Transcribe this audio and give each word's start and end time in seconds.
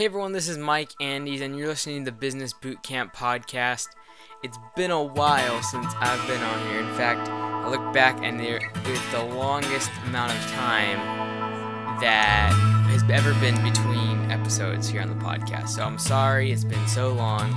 Hey 0.00 0.06
everyone, 0.06 0.32
this 0.32 0.48
is 0.48 0.56
Mike 0.56 0.92
Andes, 0.98 1.42
and 1.42 1.58
you're 1.58 1.68
listening 1.68 2.06
to 2.06 2.10
the 2.10 2.16
Business 2.16 2.54
Bootcamp 2.54 3.12
podcast. 3.12 3.88
It's 4.42 4.56
been 4.74 4.90
a 4.90 5.02
while 5.02 5.62
since 5.62 5.92
I've 5.98 6.26
been 6.26 6.40
on 6.40 6.68
here. 6.70 6.80
In 6.80 6.94
fact, 6.94 7.28
I 7.28 7.68
look 7.68 7.92
back 7.92 8.18
and 8.22 8.40
there 8.40 8.60
is 8.86 9.00
the 9.12 9.22
longest 9.22 9.90
amount 10.06 10.32
of 10.32 10.40
time 10.52 10.96
that 12.00 12.50
has 12.88 13.02
ever 13.10 13.34
been 13.40 13.62
between 13.62 14.30
episodes 14.30 14.88
here 14.88 15.02
on 15.02 15.10
the 15.10 15.22
podcast. 15.22 15.68
So 15.68 15.82
I'm 15.82 15.98
sorry 15.98 16.50
it's 16.50 16.64
been 16.64 16.88
so 16.88 17.12
long. 17.12 17.52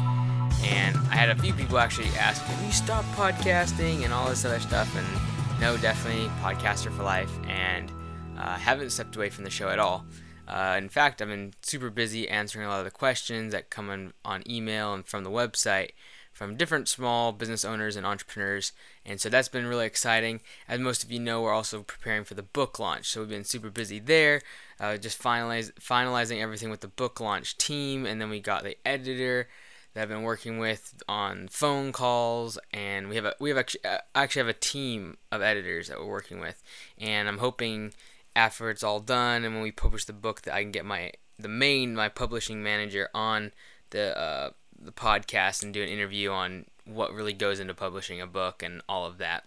And 0.65 0.97
I 0.97 1.15
had 1.15 1.29
a 1.29 1.41
few 1.41 1.53
people 1.53 1.77
actually 1.77 2.09
ask, 2.19 2.41
Have 2.41 2.65
you 2.65 2.73
stopped 2.73 3.07
podcasting 3.11 4.03
and 4.03 4.11
all 4.11 4.27
this 4.27 4.43
other 4.43 4.59
stuff? 4.59 4.93
And 4.97 5.61
no, 5.61 5.77
definitely 5.77 6.27
podcaster 6.41 6.93
for 6.93 7.03
life. 7.03 7.31
And 7.47 7.89
uh, 8.37 8.57
haven't 8.57 8.89
stepped 8.89 9.15
away 9.15 9.29
from 9.29 9.45
the 9.45 9.49
show 9.49 9.69
at 9.69 9.79
all. 9.79 10.05
Uh, 10.47 10.75
in 10.77 10.89
fact, 10.89 11.21
I've 11.21 11.27
been 11.27 11.53
super 11.61 11.89
busy 11.89 12.29
answering 12.29 12.65
a 12.65 12.69
lot 12.69 12.79
of 12.79 12.85
the 12.85 12.91
questions 12.91 13.53
that 13.53 13.69
come 13.69 13.89
in, 13.89 14.13
on 14.25 14.43
email 14.49 14.93
and 14.93 15.05
from 15.05 15.23
the 15.23 15.29
website 15.29 15.91
from 16.34 16.57
different 16.57 16.88
small 16.88 17.31
business 17.31 17.63
owners 17.63 17.95
and 17.95 18.05
entrepreneurs. 18.05 18.73
And 19.05 19.21
so 19.21 19.29
that's 19.29 19.48
been 19.48 19.67
really 19.67 19.85
exciting. 19.85 20.41
As 20.67 20.79
most 20.79 21.03
of 21.03 21.11
you 21.11 21.20
know, 21.20 21.41
we're 21.41 21.53
also 21.53 21.84
preparing 21.84 22.23
for 22.23 22.34
the 22.34 22.41
book 22.41 22.79
launch. 22.79 23.09
So 23.09 23.21
we've 23.21 23.29
been 23.29 23.45
super 23.45 23.70
busy 23.70 23.99
there, 23.99 24.41
uh, 24.79 24.98
just 24.98 25.21
finalize, 25.21 25.71
finalizing 25.73 26.41
everything 26.41 26.71
with 26.71 26.81
the 26.81 26.87
book 26.87 27.20
launch 27.20 27.57
team. 27.57 28.05
And 28.05 28.20
then 28.20 28.29
we 28.29 28.39
got 28.39 28.63
the 28.63 28.77
editor 28.85 29.48
that 29.93 30.01
I've 30.01 30.09
been 30.09 30.23
working 30.23 30.57
with 30.57 31.03
on 31.07 31.49
phone 31.49 31.91
calls, 31.91 32.57
and 32.73 33.09
we 33.09 33.15
have 33.15 33.25
a 33.25 33.35
we 33.39 33.49
have 33.49 33.59
actually 33.59 33.85
uh, 33.85 33.99
actually 34.15 34.39
have 34.39 34.48
a 34.48 34.53
team 34.53 35.17
of 35.31 35.43
editors 35.43 35.87
that 35.87 35.99
we're 35.99 36.07
working 36.07 36.39
with, 36.39 36.63
and 36.98 37.27
I'm 37.27 37.37
hoping 37.37 37.93
after 38.35 38.69
it's 38.69 38.83
all 38.83 38.99
done 38.99 39.43
and 39.43 39.53
when 39.53 39.63
we 39.63 39.71
publish 39.71 40.05
the 40.05 40.13
book 40.13 40.41
that 40.41 40.53
I 40.53 40.61
can 40.61 40.71
get 40.71 40.85
my 40.85 41.11
the 41.37 41.47
main 41.47 41.95
my 41.95 42.09
publishing 42.09 42.63
manager 42.63 43.09
on 43.13 43.51
the 43.91 44.17
uh, 44.17 44.49
the 44.79 44.91
podcast 44.91 45.63
and 45.63 45.73
do 45.73 45.81
an 45.81 45.89
interview 45.89 46.31
on 46.31 46.65
what 46.85 47.13
really 47.13 47.34
goes 47.34 47.59
into 47.59 47.73
publishing 47.73 48.20
a 48.21 48.27
book 48.27 48.62
and 48.62 48.81
all 48.90 49.05
of 49.05 49.17
that. 49.20 49.45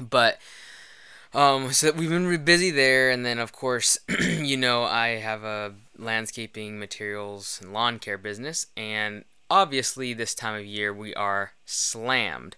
But 0.00 0.38
um, 1.34 1.72
so 1.72 1.92
we've 1.92 2.08
been 2.08 2.44
busy 2.44 2.70
there, 2.70 3.10
and 3.10 3.24
then 3.24 3.38
of 3.38 3.52
course, 3.52 3.98
you 4.20 4.56
know, 4.56 4.84
I 4.84 5.08
have 5.18 5.44
a 5.44 5.74
landscaping 5.96 6.78
materials 6.78 7.58
and 7.62 7.72
lawn 7.72 7.98
care 7.98 8.18
business, 8.18 8.66
and 8.76 9.24
obviously 9.50 10.14
this 10.14 10.34
time 10.34 10.58
of 10.58 10.66
year 10.66 10.92
we 10.92 11.14
are 11.14 11.52
slammed. 11.64 12.56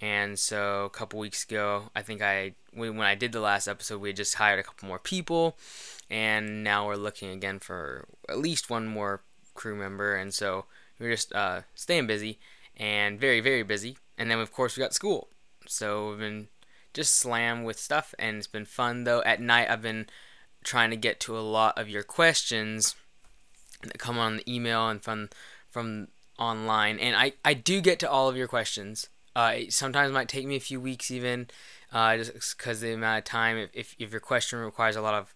And 0.00 0.38
so 0.38 0.84
a 0.86 0.90
couple 0.90 1.18
weeks 1.18 1.44
ago, 1.44 1.90
I 1.94 2.02
think 2.02 2.22
I 2.22 2.54
when 2.72 3.00
I 3.00 3.14
did 3.14 3.32
the 3.32 3.40
last 3.40 3.68
episode, 3.68 4.00
we 4.00 4.12
just 4.12 4.36
hired 4.36 4.58
a 4.58 4.62
couple 4.62 4.88
more 4.88 4.98
people, 4.98 5.58
and 6.08 6.64
now 6.64 6.86
we're 6.86 6.96
looking 6.96 7.30
again 7.30 7.58
for 7.58 8.06
at 8.28 8.38
least 8.38 8.70
one 8.70 8.86
more 8.86 9.20
crew 9.54 9.76
member. 9.76 10.14
And 10.16 10.32
so 10.32 10.64
we're 10.98 11.12
just 11.12 11.34
uh, 11.34 11.62
staying 11.74 12.06
busy 12.06 12.38
and 12.76 13.20
very 13.20 13.40
very 13.40 13.62
busy. 13.62 13.98
And 14.16 14.30
then 14.30 14.38
of 14.38 14.52
course 14.52 14.76
we 14.76 14.80
got 14.82 14.94
school, 14.94 15.28
so 15.66 16.10
we've 16.10 16.18
been 16.18 16.48
just 16.94 17.16
slammed 17.16 17.66
with 17.66 17.78
stuff, 17.78 18.14
and 18.18 18.38
it's 18.38 18.46
been 18.46 18.64
fun 18.64 19.04
though. 19.04 19.22
At 19.22 19.40
night, 19.40 19.70
I've 19.70 19.82
been 19.82 20.06
trying 20.64 20.90
to 20.90 20.96
get 20.96 21.20
to 21.20 21.38
a 21.38 21.40
lot 21.40 21.78
of 21.78 21.88
your 21.88 22.02
questions 22.02 22.94
that 23.82 23.98
come 23.98 24.18
on 24.18 24.38
the 24.38 24.52
email 24.52 24.88
and 24.88 25.02
from 25.02 25.28
from 25.70 26.08
online, 26.38 26.98
and 26.98 27.14
I 27.16 27.34
I 27.44 27.52
do 27.52 27.82
get 27.82 27.98
to 28.00 28.10
all 28.10 28.28
of 28.28 28.36
your 28.36 28.48
questions. 28.48 29.08
Uh, 29.34 29.52
it 29.56 29.72
sometimes 29.72 30.12
might 30.12 30.28
take 30.28 30.46
me 30.46 30.56
a 30.56 30.60
few 30.60 30.80
weeks 30.80 31.10
even, 31.10 31.48
uh, 31.92 32.16
just 32.16 32.56
because 32.56 32.80
the 32.80 32.92
amount 32.92 33.18
of 33.18 33.24
time. 33.24 33.56
If, 33.56 33.70
if, 33.74 33.96
if 33.98 34.10
your 34.10 34.20
question 34.20 34.58
requires 34.58 34.96
a 34.96 35.00
lot 35.00 35.14
of 35.14 35.34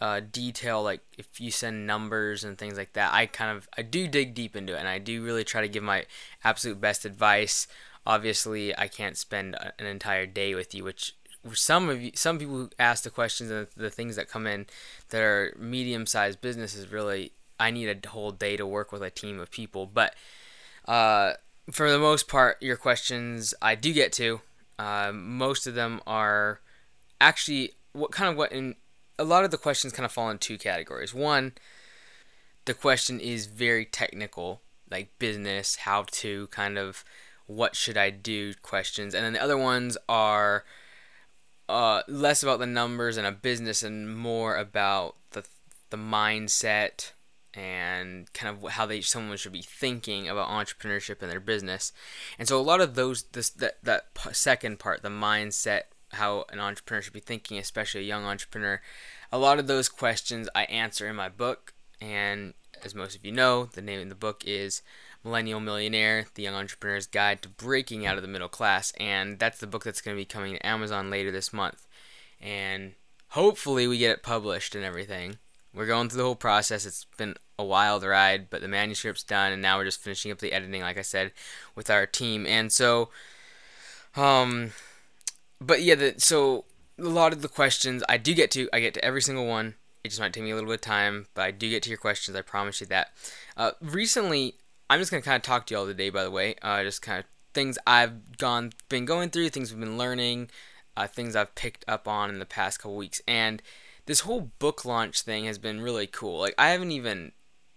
uh, 0.00 0.20
detail, 0.32 0.82
like 0.82 1.00
if 1.18 1.40
you 1.40 1.50
send 1.50 1.86
numbers 1.86 2.44
and 2.44 2.56
things 2.56 2.78
like 2.78 2.94
that, 2.94 3.12
I 3.12 3.26
kind 3.26 3.56
of 3.56 3.68
I 3.76 3.82
do 3.82 4.08
dig 4.08 4.34
deep 4.34 4.56
into 4.56 4.74
it, 4.74 4.78
and 4.78 4.88
I 4.88 4.98
do 4.98 5.22
really 5.22 5.44
try 5.44 5.60
to 5.60 5.68
give 5.68 5.82
my 5.82 6.04
absolute 6.44 6.80
best 6.80 7.04
advice. 7.04 7.66
Obviously, 8.06 8.76
I 8.78 8.88
can't 8.88 9.16
spend 9.16 9.56
an 9.78 9.86
entire 9.86 10.26
day 10.26 10.54
with 10.54 10.74
you, 10.74 10.84
which 10.84 11.14
some 11.52 11.88
of 11.88 12.00
you, 12.00 12.12
some 12.14 12.38
people 12.38 12.54
who 12.54 12.70
ask 12.78 13.04
the 13.04 13.10
questions 13.10 13.50
and 13.50 13.66
the 13.76 13.90
things 13.90 14.16
that 14.16 14.30
come 14.30 14.46
in 14.46 14.66
that 15.10 15.22
are 15.22 15.54
medium-sized 15.58 16.40
businesses, 16.40 16.90
really, 16.90 17.32
I 17.60 17.70
need 17.70 17.88
a 17.88 18.08
whole 18.08 18.30
day 18.30 18.56
to 18.56 18.66
work 18.66 18.92
with 18.92 19.02
a 19.02 19.10
team 19.10 19.38
of 19.40 19.50
people, 19.50 19.86
but. 19.86 20.14
Uh, 20.86 21.32
for 21.70 21.90
the 21.90 21.98
most 21.98 22.28
part, 22.28 22.62
your 22.62 22.76
questions 22.76 23.54
I 23.60 23.74
do 23.74 23.92
get 23.92 24.12
to. 24.14 24.40
Uh, 24.78 25.10
most 25.12 25.66
of 25.66 25.74
them 25.74 26.00
are 26.06 26.60
actually 27.20 27.72
what 27.92 28.12
kind 28.12 28.30
of 28.30 28.36
what 28.36 28.52
in 28.52 28.76
a 29.18 29.24
lot 29.24 29.44
of 29.44 29.50
the 29.50 29.58
questions 29.58 29.92
kind 29.92 30.04
of 30.04 30.12
fall 30.12 30.30
in 30.30 30.38
two 30.38 30.58
categories. 30.58 31.14
One, 31.14 31.52
the 32.66 32.74
question 32.74 33.18
is 33.20 33.46
very 33.46 33.84
technical, 33.84 34.60
like 34.90 35.18
business, 35.18 35.76
how 35.76 36.04
to 36.12 36.48
kind 36.48 36.78
of 36.78 37.04
what 37.46 37.74
should 37.76 37.96
I 37.96 38.10
do 38.10 38.54
questions, 38.54 39.14
and 39.14 39.24
then 39.24 39.32
the 39.32 39.42
other 39.42 39.56
ones 39.56 39.96
are 40.08 40.64
uh, 41.68 42.02
less 42.06 42.42
about 42.42 42.58
the 42.58 42.66
numbers 42.66 43.16
and 43.16 43.26
a 43.26 43.32
business 43.32 43.82
and 43.82 44.16
more 44.16 44.56
about 44.56 45.16
the 45.30 45.44
the 45.90 45.96
mindset 45.96 47.12
and 47.56 48.30
kind 48.34 48.54
of 48.54 48.72
how 48.72 48.84
they 48.84 49.00
someone 49.00 49.38
should 49.38 49.52
be 49.52 49.62
thinking 49.62 50.28
about 50.28 50.50
entrepreneurship 50.50 51.22
and 51.22 51.30
their 51.30 51.40
business. 51.40 51.92
And 52.38 52.46
so 52.46 52.60
a 52.60 52.62
lot 52.62 52.82
of 52.82 52.94
those 52.94 53.22
this 53.32 53.48
that 53.50 53.82
that 53.82 54.08
second 54.32 54.78
part, 54.78 55.02
the 55.02 55.08
mindset, 55.08 55.82
how 56.12 56.44
an 56.52 56.60
entrepreneur 56.60 57.00
should 57.00 57.14
be 57.14 57.20
thinking, 57.20 57.56
especially 57.56 58.02
a 58.02 58.04
young 58.04 58.24
entrepreneur, 58.24 58.82
a 59.32 59.38
lot 59.38 59.58
of 59.58 59.66
those 59.66 59.88
questions 59.88 60.50
I 60.54 60.64
answer 60.64 61.08
in 61.08 61.16
my 61.16 61.30
book. 61.30 61.72
And 61.98 62.52
as 62.84 62.94
most 62.94 63.16
of 63.16 63.24
you 63.24 63.32
know, 63.32 63.64
the 63.64 63.80
name 63.80 64.02
of 64.02 64.10
the 64.10 64.14
book 64.14 64.44
is 64.46 64.82
Millennial 65.24 65.60
Millionaire: 65.60 66.26
The 66.34 66.42
Young 66.42 66.54
Entrepreneur's 66.54 67.06
Guide 67.06 67.40
to 67.40 67.48
Breaking 67.48 68.06
Out 68.06 68.16
of 68.16 68.22
the 68.22 68.28
Middle 68.28 68.50
Class, 68.50 68.92
and 69.00 69.38
that's 69.38 69.58
the 69.58 69.66
book 69.66 69.82
that's 69.82 70.02
going 70.02 70.14
to 70.14 70.20
be 70.20 70.26
coming 70.26 70.54
to 70.54 70.66
Amazon 70.66 71.08
later 71.08 71.30
this 71.30 71.54
month. 71.54 71.86
And 72.38 72.92
hopefully 73.28 73.86
we 73.86 73.96
get 73.96 74.10
it 74.10 74.22
published 74.22 74.74
and 74.74 74.84
everything. 74.84 75.38
We're 75.76 75.86
going 75.86 76.08
through 76.08 76.18
the 76.18 76.24
whole 76.24 76.34
process. 76.34 76.86
It's 76.86 77.04
been 77.18 77.36
a 77.58 77.64
wild 77.64 78.02
ride, 78.02 78.48
but 78.48 78.62
the 78.62 78.68
manuscript's 78.68 79.22
done, 79.22 79.52
and 79.52 79.60
now 79.60 79.76
we're 79.76 79.84
just 79.84 80.02
finishing 80.02 80.32
up 80.32 80.38
the 80.38 80.52
editing, 80.52 80.80
like 80.80 80.96
I 80.96 81.02
said, 81.02 81.32
with 81.74 81.90
our 81.90 82.06
team. 82.06 82.46
And 82.46 82.72
so, 82.72 83.10
um, 84.16 84.72
but 85.60 85.82
yeah, 85.82 85.94
the, 85.94 86.14
so 86.16 86.64
a 86.98 87.02
lot 87.02 87.34
of 87.34 87.42
the 87.42 87.48
questions 87.48 88.02
I 88.08 88.16
do 88.16 88.32
get 88.34 88.50
to, 88.52 88.70
I 88.72 88.80
get 88.80 88.94
to 88.94 89.04
every 89.04 89.20
single 89.20 89.46
one. 89.46 89.74
It 90.02 90.08
just 90.08 90.20
might 90.20 90.32
take 90.32 90.44
me 90.44 90.50
a 90.50 90.54
little 90.54 90.70
bit 90.70 90.76
of 90.76 90.80
time, 90.80 91.26
but 91.34 91.42
I 91.42 91.50
do 91.50 91.68
get 91.68 91.82
to 91.82 91.90
your 91.90 91.98
questions. 91.98 92.36
I 92.36 92.42
promise 92.42 92.80
you 92.80 92.86
that. 92.86 93.12
Uh, 93.56 93.72
recently, 93.82 94.54
I'm 94.88 95.00
just 95.00 95.10
gonna 95.10 95.22
kind 95.22 95.36
of 95.36 95.42
talk 95.42 95.66
to 95.66 95.74
you 95.74 95.78
all 95.78 95.86
today. 95.86 96.08
By 96.10 96.24
the 96.24 96.30
way, 96.30 96.54
uh, 96.62 96.82
just 96.84 97.02
kind 97.02 97.18
of 97.18 97.26
things 97.52 97.78
I've 97.86 98.38
gone, 98.38 98.72
been 98.88 99.04
going 99.04 99.30
through, 99.30 99.50
things 99.50 99.72
we've 99.72 99.80
been 99.80 99.98
learning, 99.98 100.48
uh, 100.96 101.06
things 101.06 101.36
I've 101.36 101.54
picked 101.54 101.84
up 101.86 102.06
on 102.08 102.30
in 102.30 102.38
the 102.38 102.46
past 102.46 102.78
couple 102.78 102.96
weeks, 102.96 103.20
and 103.26 103.62
this 104.06 104.20
whole 104.20 104.52
book 104.58 104.84
launch 104.84 105.22
thing 105.22 105.44
has 105.44 105.58
been 105.58 105.80
really 105.80 106.06
cool. 106.06 106.38
Like 106.38 106.54
I 106.56 106.70
haven't 106.70 106.92
even 106.92 107.32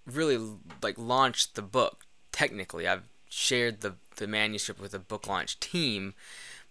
really 0.06 0.40
like 0.82 0.98
launched 0.98 1.56
the 1.56 1.62
book 1.62 2.06
technically. 2.32 2.88
I've 2.88 3.04
shared 3.30 3.82
the 3.82 3.96
the 4.16 4.28
manuscript 4.28 4.82
with 4.82 4.92
the 4.92 5.00
book 5.00 5.28
launch 5.28 5.60
team, 5.60 6.14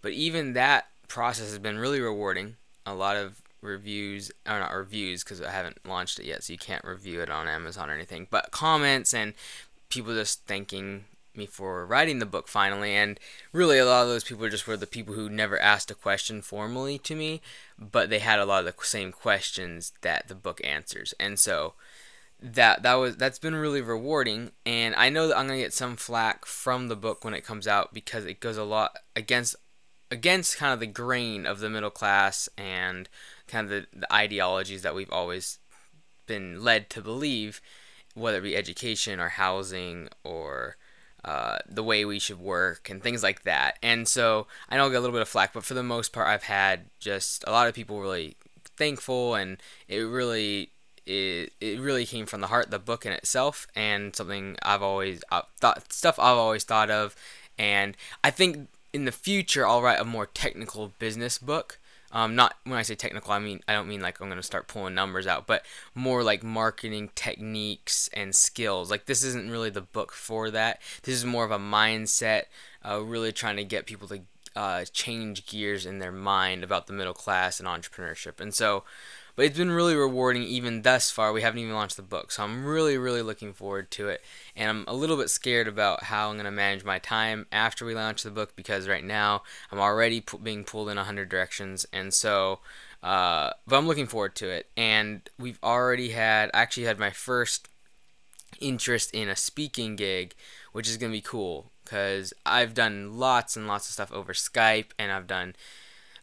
but 0.01 0.11
even 0.11 0.53
that 0.53 0.87
process 1.07 1.49
has 1.49 1.59
been 1.59 1.77
really 1.77 1.99
rewarding. 1.99 2.55
A 2.85 2.93
lot 2.93 3.17
of 3.17 3.41
reviews, 3.61 4.31
or 4.47 4.59
not 4.59 4.73
reviews, 4.73 5.23
because 5.23 5.41
I 5.41 5.51
haven't 5.51 5.85
launched 5.85 6.19
it 6.19 6.25
yet, 6.25 6.43
so 6.43 6.53
you 6.53 6.59
can't 6.59 6.83
review 6.85 7.21
it 7.21 7.29
on 7.29 7.47
Amazon 7.47 7.89
or 7.89 7.93
anything. 7.93 8.27
But 8.29 8.51
comments 8.51 9.13
and 9.13 9.33
people 9.89 10.13
just 10.13 10.45
thanking 10.45 11.05
me 11.35 11.45
for 11.45 11.85
writing 11.85 12.19
the 12.19 12.25
book 12.25 12.47
finally. 12.47 12.95
And 12.95 13.19
really, 13.51 13.77
a 13.77 13.85
lot 13.85 14.03
of 14.03 14.09
those 14.09 14.23
people 14.23 14.47
just 14.49 14.67
were 14.67 14.77
the 14.77 14.87
people 14.87 15.13
who 15.13 15.29
never 15.29 15.59
asked 15.59 15.91
a 15.91 15.95
question 15.95 16.41
formally 16.41 16.97
to 16.99 17.15
me, 17.15 17.41
but 17.77 18.09
they 18.09 18.19
had 18.19 18.39
a 18.39 18.45
lot 18.45 18.65
of 18.65 18.65
the 18.65 18.85
same 18.85 19.11
questions 19.11 19.93
that 20.01 20.27
the 20.27 20.35
book 20.35 20.61
answers. 20.63 21.13
And 21.19 21.39
so 21.39 21.73
that 22.41 22.83
that 22.83 22.93
was 22.93 23.17
that's 23.17 23.39
been 23.39 23.55
really 23.55 23.81
rewarding 23.81 24.51
and 24.65 24.95
I 24.95 25.09
know 25.09 25.27
that 25.27 25.37
I'm 25.37 25.49
to 25.49 25.57
get 25.57 25.73
some 25.73 25.97
flack 25.97 26.45
from 26.45 26.87
the 26.87 26.95
book 26.95 27.25
when 27.25 27.33
it 27.33 27.43
comes 27.43 27.67
out 27.67 27.93
because 27.93 28.23
it 28.23 28.39
goes 28.39 28.57
a 28.57 28.63
lot 28.63 28.97
against 29.13 29.57
against 30.09 30.57
kind 30.57 30.73
of 30.73 30.79
the 30.79 30.87
grain 30.87 31.45
of 31.45 31.59
the 31.59 31.69
middle 31.69 31.89
class 31.89 32.47
and 32.57 33.09
kind 33.47 33.65
of 33.65 33.71
the, 33.91 33.99
the 33.99 34.13
ideologies 34.13 34.83
that 34.83 34.95
we've 34.95 35.11
always 35.11 35.59
been 36.27 36.63
led 36.63 36.89
to 36.91 37.01
believe 37.01 37.61
whether 38.15 38.37
it 38.37 38.43
be 38.43 38.55
education 38.55 39.19
or 39.19 39.29
housing 39.29 40.07
or 40.23 40.77
uh, 41.25 41.57
the 41.67 41.83
way 41.83 42.05
we 42.05 42.19
should 42.19 42.39
work 42.39 42.89
and 42.89 43.03
things 43.03 43.23
like 43.23 43.43
that. 43.43 43.77
And 43.83 44.07
so 44.07 44.47
I 44.69 44.77
know 44.77 44.85
I 44.85 44.89
get 44.89 44.97
a 44.97 45.01
little 45.01 45.13
bit 45.13 45.21
of 45.21 45.29
flack, 45.29 45.53
but 45.53 45.63
for 45.63 45.73
the 45.73 45.83
most 45.83 46.13
part, 46.13 46.27
I've 46.27 46.43
had 46.43 46.85
just 46.99 47.43
a 47.47 47.51
lot 47.51 47.67
of 47.67 47.73
people 47.73 47.99
really 47.99 48.35
thankful, 48.77 49.35
and 49.35 49.57
it 49.87 49.99
really 49.99 50.71
it, 51.05 51.53
it 51.59 51.79
really 51.79 52.05
came 52.05 52.25
from 52.25 52.41
the 52.41 52.47
heart, 52.47 52.71
the 52.71 52.79
book 52.79 53.05
in 53.05 53.11
itself, 53.11 53.67
and 53.75 54.15
something 54.15 54.57
I've 54.63 54.83
always 54.83 55.23
uh, 55.31 55.41
thought 55.59 55.91
stuff 55.91 56.17
I've 56.19 56.37
always 56.37 56.63
thought 56.63 56.89
of, 56.89 57.15
and 57.57 57.97
I 58.23 58.31
think 58.31 58.69
in 58.93 59.05
the 59.05 59.11
future 59.11 59.67
I'll 59.67 59.81
write 59.81 59.99
a 59.99 60.05
more 60.05 60.25
technical 60.25 60.93
business 60.99 61.37
book. 61.37 61.79
Um, 62.11 62.35
not 62.35 62.55
when 62.63 62.77
I 62.77 62.81
say 62.81 62.95
technical, 62.95 63.31
I 63.31 63.39
mean 63.39 63.61
I 63.67 63.73
don't 63.73 63.87
mean 63.87 64.01
like 64.01 64.19
I'm 64.19 64.29
gonna 64.29 64.41
start 64.43 64.67
pulling 64.67 64.95
numbers 64.95 65.27
out, 65.27 65.45
but 65.45 65.65
more 65.93 66.23
like 66.23 66.43
marketing 66.43 67.11
techniques 67.15 68.09
and 68.13 68.35
skills. 68.35 68.89
Like 68.89 69.05
this 69.05 69.23
isn't 69.23 69.51
really 69.51 69.69
the 69.69 69.81
book 69.81 70.11
for 70.11 70.49
that. 70.51 70.81
This 71.03 71.15
is 71.15 71.25
more 71.25 71.45
of 71.45 71.51
a 71.51 71.59
mindset, 71.59 72.43
uh, 72.83 73.01
really 73.01 73.31
trying 73.31 73.57
to 73.57 73.63
get 73.63 73.85
people 73.85 74.07
to 74.07 74.21
uh, 74.55 74.85
change 74.91 75.45
gears 75.45 75.85
in 75.85 75.99
their 75.99 76.11
mind 76.11 76.63
about 76.63 76.87
the 76.87 76.93
middle 76.93 77.13
class 77.13 77.59
and 77.59 77.67
entrepreneurship. 77.67 78.41
And 78.41 78.53
so, 78.53 78.83
but 79.39 79.45
it's 79.45 79.57
been 79.57 79.71
really 79.71 79.95
rewarding 79.95 80.43
even 80.43 80.81
thus 80.81 81.09
far. 81.09 81.31
We 81.31 81.43
haven't 81.43 81.61
even 81.61 81.73
launched 81.73 81.95
the 81.95 82.01
book, 82.01 82.29
so 82.29 82.43
I'm 82.43 82.65
really, 82.65 82.97
really 82.97 83.21
looking 83.21 83.53
forward 83.53 83.89
to 83.91 84.09
it. 84.09 84.21
And 84.53 84.69
I'm 84.69 84.83
a 84.85 84.93
little 84.93 85.15
bit 85.15 85.29
scared 85.29 85.65
about 85.65 86.03
how 86.03 86.27
I'm 86.27 86.35
going 86.35 86.43
to 86.43 86.51
manage 86.51 86.83
my 86.83 86.99
time 86.99 87.45
after 87.49 87.85
we 87.85 87.95
launch 87.95 88.23
the 88.23 88.31
book 88.31 88.53
because 88.57 88.89
right 88.89 89.01
now 89.01 89.43
I'm 89.71 89.79
already 89.79 90.21
being 90.43 90.65
pulled 90.65 90.89
in 90.89 90.97
a 90.97 91.05
hundred 91.05 91.29
directions, 91.29 91.85
and 91.93 92.13
so. 92.13 92.59
Uh, 93.01 93.51
but 93.65 93.77
I'm 93.77 93.87
looking 93.87 94.07
forward 94.07 94.35
to 94.35 94.49
it, 94.49 94.67
and 94.75 95.21
we've 95.39 95.59
already 95.63 96.09
had. 96.09 96.51
I 96.53 96.59
actually 96.59 96.87
had 96.87 96.99
my 96.99 97.11
first 97.11 97.69
interest 98.59 99.09
in 99.13 99.29
a 99.29 99.37
speaking 99.37 99.95
gig, 99.95 100.35
which 100.73 100.89
is 100.89 100.97
gonna 100.97 101.13
be 101.13 101.21
cool 101.21 101.71
because 101.85 102.33
I've 102.45 102.73
done 102.73 103.17
lots 103.17 103.55
and 103.55 103.69
lots 103.69 103.87
of 103.87 103.93
stuff 103.93 104.11
over 104.11 104.33
Skype, 104.33 104.87
and 104.99 105.13
I've 105.13 105.27
done 105.27 105.55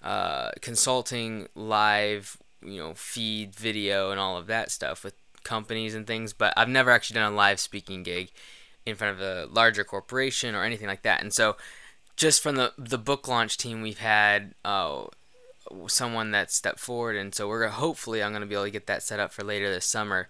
uh, 0.02 0.50
consulting 0.60 1.48
live 1.54 2.36
you 2.62 2.78
know 2.78 2.94
feed 2.94 3.54
video 3.54 4.10
and 4.10 4.20
all 4.20 4.36
of 4.36 4.46
that 4.46 4.70
stuff 4.70 5.04
with 5.04 5.14
companies 5.44 5.94
and 5.94 6.06
things 6.06 6.32
but 6.32 6.52
i've 6.56 6.68
never 6.68 6.90
actually 6.90 7.14
done 7.14 7.32
a 7.32 7.36
live 7.36 7.60
speaking 7.60 8.02
gig 8.02 8.30
in 8.86 8.94
front 8.94 9.20
of 9.20 9.20
a 9.20 9.46
larger 9.52 9.84
corporation 9.84 10.54
or 10.54 10.62
anything 10.62 10.86
like 10.86 11.02
that. 11.02 11.20
And 11.20 11.34
so 11.34 11.56
just 12.14 12.42
from 12.42 12.54
the 12.54 12.72
the 12.78 12.96
book 12.96 13.28
launch 13.28 13.58
team 13.58 13.82
we've 13.82 13.98
had 13.98 14.54
uh, 14.64 15.04
someone 15.88 16.30
that 16.30 16.52
stepped 16.52 16.78
forward. 16.78 17.16
And 17.16 17.34
so 17.34 17.48
we're 17.48 17.66
hopefully 17.66 18.22
i'm 18.22 18.30
going 18.30 18.40
to 18.40 18.46
be 18.46 18.54
able 18.54 18.64
to 18.64 18.70
get 18.70 18.86
that 18.86 19.02
set 19.02 19.20
up 19.20 19.32
for 19.32 19.42
later 19.42 19.70
this 19.70 19.84
summer 19.84 20.28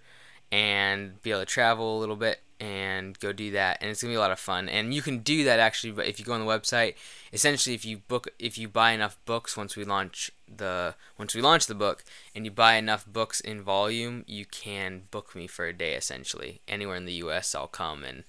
and 0.51 1.21
be 1.21 1.31
able 1.31 1.41
to 1.41 1.45
travel 1.45 1.97
a 1.97 1.99
little 1.99 2.15
bit 2.15 2.41
and 2.59 3.19
go 3.19 3.31
do 3.31 3.51
that 3.51 3.77
and 3.81 3.91
it's 3.91 4.01
gonna 4.01 4.11
be 4.11 4.15
a 4.15 4.19
lot 4.19 4.31
of 4.31 4.39
fun. 4.39 4.67
And 4.67 4.93
you 4.93 5.01
can 5.01 5.19
do 5.19 5.43
that 5.43 5.59
actually 5.59 5.91
but 5.91 6.07
if 6.07 6.19
you 6.19 6.25
go 6.25 6.33
on 6.33 6.39
the 6.39 6.45
website 6.45 6.95
essentially 7.31 7.75
if 7.75 7.85
you 7.85 7.97
book 7.97 8.29
if 8.39 8.57
you 8.57 8.67
buy 8.67 8.91
enough 8.91 9.17
books 9.25 9.55
once 9.55 9.75
we 9.75 9.83
launch 9.83 10.31
the 10.47 10.95
once 11.17 11.35
we 11.35 11.41
launch 11.41 11.67
the 11.67 11.75
book 11.75 12.03
and 12.33 12.45
you 12.45 12.51
buy 12.51 12.75
enough 12.75 13.05
books 13.05 13.39
in 13.39 13.61
volume 13.61 14.23
you 14.27 14.45
can 14.45 15.03
book 15.11 15.35
me 15.35 15.45
for 15.45 15.65
a 15.65 15.73
day 15.73 15.93
essentially. 15.93 16.61
Anywhere 16.67 16.95
in 16.95 17.05
the 17.05 17.13
us 17.13 17.53
i'll 17.53 17.67
come 17.67 18.03
and 18.03 18.23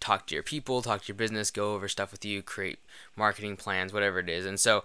talk 0.00 0.26
to 0.26 0.34
your 0.34 0.42
people 0.44 0.82
talk 0.82 1.02
to 1.02 1.08
your 1.08 1.16
business 1.16 1.50
go 1.50 1.74
over 1.74 1.88
stuff 1.88 2.10
with 2.10 2.24
you 2.24 2.42
create 2.42 2.78
marketing 3.16 3.56
plans 3.56 3.92
whatever 3.92 4.18
it 4.18 4.28
is. 4.28 4.44
And 4.44 4.58
so 4.58 4.84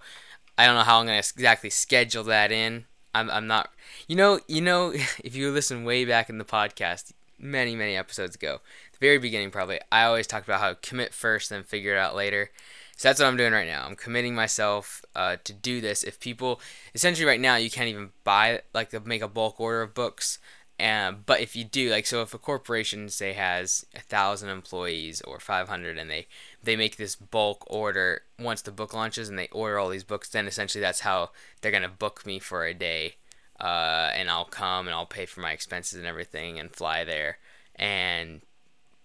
i 0.57 0.65
don't 0.65 0.75
know 0.75 0.81
how 0.81 0.99
i'm 0.99 1.07
to 1.07 1.13
exactly 1.13 1.71
schedule 1.71 2.23
that 2.25 2.51
in 2.51 2.85
I'm, 3.13 3.29
I'm 3.29 3.47
not 3.47 3.71
you 4.07 4.15
know 4.15 4.39
you 4.47 4.61
know 4.61 4.91
if 5.23 5.35
you 5.35 5.51
listen 5.51 5.83
way 5.83 6.05
back 6.05 6.29
in 6.29 6.37
the 6.37 6.45
podcast 6.45 7.13
many 7.39 7.75
many 7.75 7.95
episodes 7.95 8.35
ago 8.35 8.61
the 8.93 8.97
very 8.99 9.17
beginning 9.17 9.51
probably 9.51 9.79
i 9.91 10.03
always 10.03 10.27
talked 10.27 10.47
about 10.47 10.61
how 10.61 10.73
commit 10.75 11.13
first 11.13 11.49
then 11.49 11.63
figure 11.63 11.95
it 11.95 11.99
out 11.99 12.15
later. 12.15 12.51
So 12.95 13.09
that's 13.09 13.19
what 13.19 13.27
i'm 13.27 13.37
doing 13.37 13.53
right 13.53 13.67
now. 13.67 13.85
I'm 13.85 13.95
committing 13.95 14.35
myself 14.35 15.03
uh, 15.15 15.37
to 15.43 15.51
do 15.51 15.81
this. 15.81 16.03
If 16.03 16.19
people 16.19 16.61
essentially 16.93 17.25
right 17.25 17.41
now 17.41 17.55
you 17.55 17.71
can't 17.71 17.89
even 17.89 18.11
buy 18.23 18.61
like 18.73 18.93
make 19.05 19.21
a 19.21 19.27
bulk 19.27 19.59
order 19.59 19.81
of 19.81 19.93
books 19.93 20.37
and 20.83 21.25
but 21.25 21.39
if 21.39 21.55
you 21.55 21.63
do 21.63 21.89
like 21.89 22.05
so 22.05 22.21
if 22.21 22.33
a 22.33 22.37
corporation 22.37 23.07
say 23.07 23.31
has 23.31 23.85
a 23.95 24.01
thousand 24.01 24.49
employees 24.49 25.21
or 25.21 25.39
500 25.39 25.97
and 25.97 26.09
they 26.09 26.27
they 26.61 26.75
make 26.75 26.97
this 26.97 27.15
bulk 27.15 27.63
order 27.67 28.23
once 28.37 28.61
the 28.61 28.71
book 28.71 28.93
launches 28.93 29.29
and 29.29 29.39
they 29.39 29.47
order 29.53 29.79
all 29.79 29.87
these 29.87 30.03
books 30.03 30.27
then 30.27 30.45
essentially 30.45 30.81
that's 30.81 30.99
how 30.99 31.29
they're 31.61 31.71
gonna 31.71 31.87
book 31.87 32.25
me 32.25 32.37
for 32.37 32.65
a 32.65 32.73
day 32.73 33.15
uh, 33.61 34.11
and 34.13 34.29
I'll 34.29 34.43
come 34.43 34.87
and 34.87 34.93
I'll 34.93 35.05
pay 35.05 35.25
for 35.25 35.39
my 35.39 35.53
expenses 35.53 35.97
and 35.97 36.05
everything 36.05 36.59
and 36.59 36.69
fly 36.75 37.05
there 37.05 37.37
and 37.77 38.41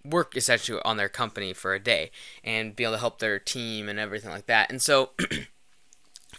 work 0.04 0.36
essentially 0.36 0.80
on 0.84 0.96
their 0.96 1.08
company 1.08 1.52
for 1.52 1.74
a 1.74 1.78
day 1.78 2.10
and 2.42 2.74
be 2.74 2.82
able 2.82 2.94
to 2.94 2.98
help 2.98 3.20
their 3.20 3.38
team 3.38 3.88
and 3.88 4.00
everything 4.00 4.30
like 4.30 4.46
that. 4.46 4.68
And 4.70 4.82
so 4.82 5.10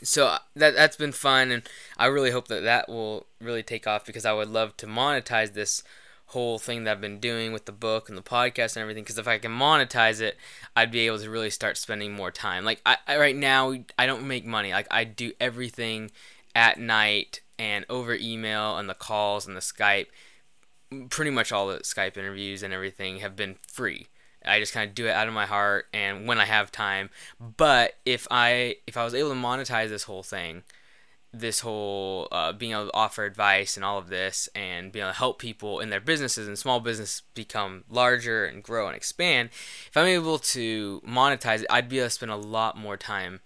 so 0.03 0.27
uh, 0.27 0.39
that 0.55 0.75
that's 0.75 0.97
been 0.97 1.11
fun 1.11 1.51
and 1.51 1.63
I 1.97 2.07
really 2.07 2.31
hope 2.31 2.47
that 2.47 2.63
that 2.63 2.89
will 2.89 3.25
really 3.41 3.63
take 3.63 3.87
off 3.87 4.05
because 4.05 4.25
I 4.25 4.33
would 4.33 4.49
love 4.49 4.77
to 4.77 4.87
monetize 4.87 5.53
this 5.53 5.83
whole 6.27 6.59
thing 6.59 6.83
that 6.83 6.91
I've 6.91 7.01
been 7.01 7.19
doing 7.19 7.53
with 7.53 7.65
the 7.65 7.71
book 7.71 8.07
and 8.07 8.17
the 8.17 8.21
podcast 8.21 8.75
and 8.75 8.81
everything 8.81 9.03
because 9.03 9.17
if 9.17 9.27
I 9.27 9.39
can 9.39 9.51
monetize 9.51 10.21
it 10.21 10.37
I'd 10.75 10.91
be 10.91 11.07
able 11.07 11.19
to 11.19 11.29
really 11.29 11.49
start 11.49 11.77
spending 11.77 12.13
more 12.13 12.31
time. 12.31 12.65
Like 12.65 12.81
I, 12.85 12.97
I 13.07 13.17
right 13.17 13.35
now 13.35 13.73
I 13.97 14.05
don't 14.05 14.27
make 14.27 14.45
money. 14.45 14.71
Like 14.71 14.87
I 14.91 15.03
do 15.03 15.31
everything 15.39 16.11
at 16.55 16.79
night 16.79 17.41
and 17.57 17.85
over 17.89 18.13
email 18.15 18.77
and 18.77 18.89
the 18.89 18.93
calls 18.93 19.47
and 19.47 19.55
the 19.55 19.61
Skype. 19.61 20.07
Pretty 21.09 21.31
much 21.31 21.51
all 21.51 21.67
the 21.67 21.79
Skype 21.79 22.17
interviews 22.17 22.63
and 22.63 22.73
everything 22.73 23.19
have 23.19 23.35
been 23.35 23.57
free. 23.67 24.07
I 24.45 24.59
just 24.59 24.73
kind 24.73 24.87
of 24.87 24.95
do 24.95 25.07
it 25.07 25.11
out 25.11 25.27
of 25.27 25.33
my 25.33 25.45
heart 25.45 25.87
and 25.93 26.27
when 26.27 26.39
I 26.39 26.45
have 26.45 26.71
time. 26.71 27.09
But 27.39 27.93
if 28.05 28.27
I 28.31 28.77
if 28.87 28.97
I 28.97 29.03
was 29.03 29.13
able 29.13 29.29
to 29.29 29.35
monetize 29.35 29.89
this 29.89 30.03
whole 30.03 30.23
thing, 30.23 30.63
this 31.31 31.59
whole 31.59 32.27
uh, 32.31 32.51
being 32.51 32.71
able 32.71 32.85
to 32.87 32.93
offer 32.93 33.23
advice 33.23 33.75
and 33.75 33.85
all 33.85 33.99
of 33.99 34.09
this 34.09 34.49
and 34.55 34.91
being 34.91 35.03
able 35.03 35.13
to 35.13 35.17
help 35.17 35.39
people 35.39 35.79
in 35.79 35.89
their 35.89 36.01
businesses 36.01 36.47
and 36.47 36.57
small 36.57 36.79
business 36.79 37.21
become 37.35 37.83
larger 37.87 38.45
and 38.45 38.63
grow 38.63 38.87
and 38.87 38.95
expand 38.95 39.49
if 39.87 39.95
i'm 39.95 40.07
able 40.07 40.39
to 40.39 41.01
monetize 41.07 41.61
it 41.61 41.67
i'd 41.69 41.87
be 41.87 41.99
able 41.99 42.07
to 42.07 42.11
spend 42.11 42.31
a 42.31 42.35
lot 42.35 42.75
more 42.75 42.97
time 42.97 43.39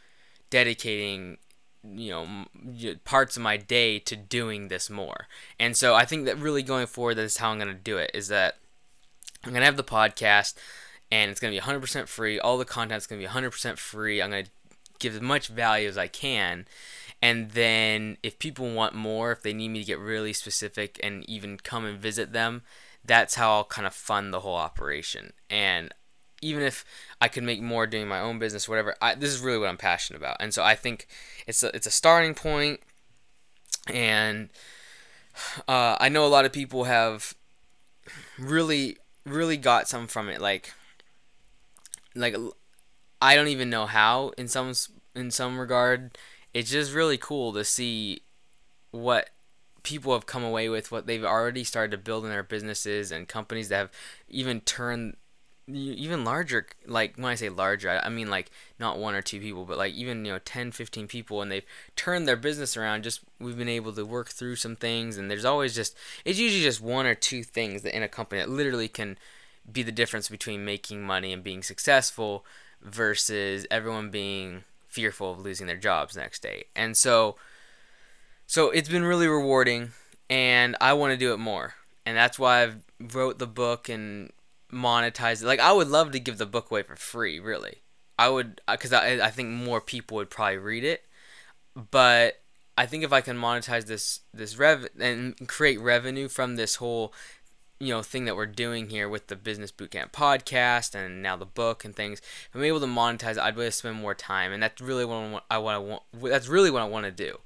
dedicating 0.49 1.37
you 1.83 2.09
know 2.09 2.45
parts 3.03 3.35
of 3.35 3.43
my 3.43 3.57
day 3.57 3.99
to 3.99 4.15
doing 4.15 4.69
this 4.69 4.89
more 4.89 5.27
and 5.59 5.75
so 5.75 5.93
i 5.93 6.05
think 6.05 6.23
that 6.23 6.37
really 6.37 6.63
going 6.63 6.87
forward 6.87 7.15
that 7.15 7.23
is 7.23 7.37
how 7.37 7.49
i'm 7.49 7.57
going 7.59 7.67
to 7.67 7.73
do 7.73 7.97
it 7.97 8.09
is 8.13 8.29
that 8.29 8.59
i'm 9.43 9.51
going 9.51 9.59
to 9.59 9.65
have 9.65 9.75
the 9.75 9.83
podcast 9.83 10.53
and 11.13 11.29
it's 11.29 11.39
going 11.39 11.53
to 11.53 11.61
be 11.61 11.63
100% 11.63 12.07
free 12.07 12.39
all 12.39 12.57
the 12.57 12.65
content's 12.65 13.05
going 13.05 13.21
to 13.21 13.27
be 13.27 13.31
100% 13.31 13.77
free 13.77 14.21
i'm 14.21 14.31
going 14.31 14.45
to 14.45 14.51
give 14.99 15.13
as 15.13 15.21
much 15.21 15.47
value 15.47 15.87
as 15.87 15.97
i 15.97 16.07
can 16.07 16.65
and 17.21 17.51
then 17.51 18.17
if 18.23 18.39
people 18.39 18.73
want 18.73 18.95
more 18.95 19.31
if 19.31 19.43
they 19.43 19.53
need 19.53 19.69
me 19.69 19.79
to 19.79 19.85
get 19.85 19.99
really 19.99 20.33
specific 20.33 20.99
and 21.03 21.27
even 21.29 21.57
come 21.57 21.85
and 21.85 21.99
visit 21.99 22.33
them 22.33 22.63
that's 23.05 23.35
how 23.35 23.51
i'll 23.51 23.63
kind 23.63 23.85
of 23.85 23.93
fund 23.93 24.33
the 24.33 24.39
whole 24.39 24.55
operation 24.55 25.31
and 25.49 25.93
even 26.41 26.61
if 26.61 26.83
I 27.21 27.29
could 27.29 27.43
make 27.43 27.61
more 27.61 27.87
doing 27.87 28.05
my 28.05 28.19
own 28.19 28.37
business, 28.37 28.67
whatever, 28.67 28.97
I, 29.01 29.15
this 29.15 29.29
is 29.29 29.39
really 29.39 29.59
what 29.59 29.69
I'm 29.69 29.77
passionate 29.77 30.17
about. 30.19 30.35
And 30.41 30.53
so 30.53 30.61
I 30.61 30.75
think 30.75 31.07
it's 31.47 31.63
a, 31.63 31.73
it's 31.73 31.87
a 31.87 31.91
starting 31.91 32.35
point. 32.35 32.81
and 33.87 34.49
uh, 35.69 35.95
I 36.01 36.09
know 36.09 36.25
a 36.25 36.27
lot 36.27 36.43
of 36.43 36.51
people 36.51 36.83
have 36.83 37.33
really 38.37 38.97
really 39.25 39.55
got 39.55 39.87
some 39.87 40.05
from 40.05 40.27
it. 40.27 40.41
Like 40.41 40.73
like 42.15 42.35
I 43.21 43.35
don't 43.35 43.47
even 43.47 43.69
know 43.69 43.85
how 43.85 44.33
in 44.37 44.47
some 44.47 44.73
in 45.15 45.31
some 45.31 45.59
regard. 45.59 46.17
It's 46.53 46.69
just 46.69 46.93
really 46.93 47.17
cool 47.17 47.53
to 47.53 47.63
see 47.63 48.21
what 48.91 49.29
people 49.83 50.13
have 50.13 50.25
come 50.25 50.43
away 50.43 50.69
with 50.69 50.91
what 50.91 51.07
they've 51.07 51.25
already 51.25 51.63
started 51.63 51.91
to 51.91 51.97
build 51.97 52.23
in 52.23 52.29
their 52.29 52.43
businesses 52.43 53.11
and 53.11 53.27
companies 53.27 53.69
that 53.69 53.77
have 53.77 53.91
even 54.29 54.61
turned 54.61 55.15
even 55.67 56.25
larger 56.25 56.67
like 56.85 57.15
when 57.15 57.27
i 57.27 57.35
say 57.35 57.47
larger 57.47 57.89
I, 57.89 58.09
mean 58.09 58.29
like 58.29 58.51
not 58.79 58.97
one 58.97 59.15
or 59.15 59.21
two 59.21 59.39
people 59.39 59.63
but 59.63 59.77
like 59.77 59.93
even 59.93 60.25
you 60.25 60.33
know 60.33 60.39
10 60.43 60.71
15 60.71 61.07
people 61.07 61.41
and 61.41 61.49
they've 61.49 61.65
turned 61.95 62.27
their 62.27 62.35
business 62.35 62.75
around 62.75 63.03
just 63.03 63.21
we've 63.39 63.57
been 63.57 63.69
able 63.69 63.93
to 63.93 64.05
work 64.05 64.29
through 64.29 64.57
some 64.57 64.75
things 64.75 65.17
and 65.17 65.31
there's 65.31 65.45
always 65.45 65.73
just 65.73 65.95
it's 66.25 66.39
usually 66.39 66.63
just 66.63 66.81
one 66.81 67.05
or 67.05 67.15
two 67.15 67.43
things 67.43 67.81
that 67.83 67.95
in 67.95 68.03
a 68.03 68.09
company 68.09 68.41
that 68.41 68.49
literally 68.49 68.89
can 68.89 69.17
be 69.71 69.83
the 69.83 69.91
difference 69.91 70.29
between 70.29 70.65
making 70.65 71.01
money 71.01 71.31
and 71.31 71.43
being 71.43 71.63
successful 71.63 72.45
versus 72.81 73.65
everyone 73.71 74.09
being 74.09 74.63
fearful 74.87 75.31
of 75.31 75.39
losing 75.39 75.67
their 75.67 75.77
jobs 75.77 76.15
next 76.15 76.43
day 76.43 76.65
and 76.75 76.95
so 76.95 77.35
so 78.45 78.69
it's 78.69 78.89
been 78.89 79.03
really 79.03 79.27
rewarding 79.27 79.91
and 80.29 80.75
i 80.79 80.93
want 80.93 81.11
to 81.11 81.17
do 81.17 81.33
it 81.33 81.37
more 81.37 81.73
and 82.05 82.15
that's 82.15 82.37
why 82.37 82.61
i've 82.61 82.83
wrote 82.99 83.39
the 83.39 83.47
book 83.47 83.89
and 83.89 84.31
monetized 84.73 85.43
it. 85.43 85.47
Like 85.47 85.59
I 85.59 85.71
would 85.71 85.87
love 85.87 86.11
to 86.11 86.19
give 86.19 86.37
the 86.37 86.45
book 86.45 86.71
away 86.71 86.83
for 86.83 86.95
free, 86.95 87.39
really. 87.39 87.81
I 88.17 88.29
would 88.29 88.61
uh, 88.67 88.77
I 88.91 89.19
I 89.23 89.29
think 89.29 89.49
more 89.49 89.81
people 89.81 90.15
would 90.15 90.29
probably 90.29 90.57
read 90.57 90.83
it, 90.83 91.03
but 91.91 92.41
I 92.77 92.85
think 92.85 93.03
if 93.03 93.13
I 93.13 93.21
can 93.21 93.37
monetize 93.37 93.85
this 93.85 94.21
this 94.33 94.57
rev 94.57 94.87
and 94.99 95.47
create 95.47 95.79
revenue 95.79 96.27
from 96.27 96.55
this 96.55 96.75
whole 96.75 97.13
you 97.79 97.89
know 97.89 98.01
thing 98.01 98.25
that 98.25 98.35
we're 98.35 98.45
doing 98.45 98.89
here 98.89 99.09
with 99.09 99.27
the 99.27 99.35
business 99.35 99.71
bootcamp 99.71 100.11
podcast 100.11 100.95
and 100.95 101.21
now 101.21 101.35
the 101.35 101.45
book 101.45 101.83
and 101.83 101.95
things 101.95 102.19
if 102.19 102.49
i'm 102.55 102.63
able 102.63 102.79
to 102.79 102.85
monetize 102.85 103.37
i'd 103.37 103.57
really 103.57 103.71
spend 103.71 103.95
more 103.95 104.15
time 104.15 104.51
and 104.51 104.63
that's 104.63 104.81
really 104.81 105.05
what 105.05 105.15
i 105.49 105.57
want, 105.57 105.73
I 105.75 105.77
want 105.77 106.03
that's 106.21 106.47
really 106.47 106.71
what 106.71 106.81
i 106.81 106.87
want 106.87 107.05
to 107.05 107.11
do 107.11 107.39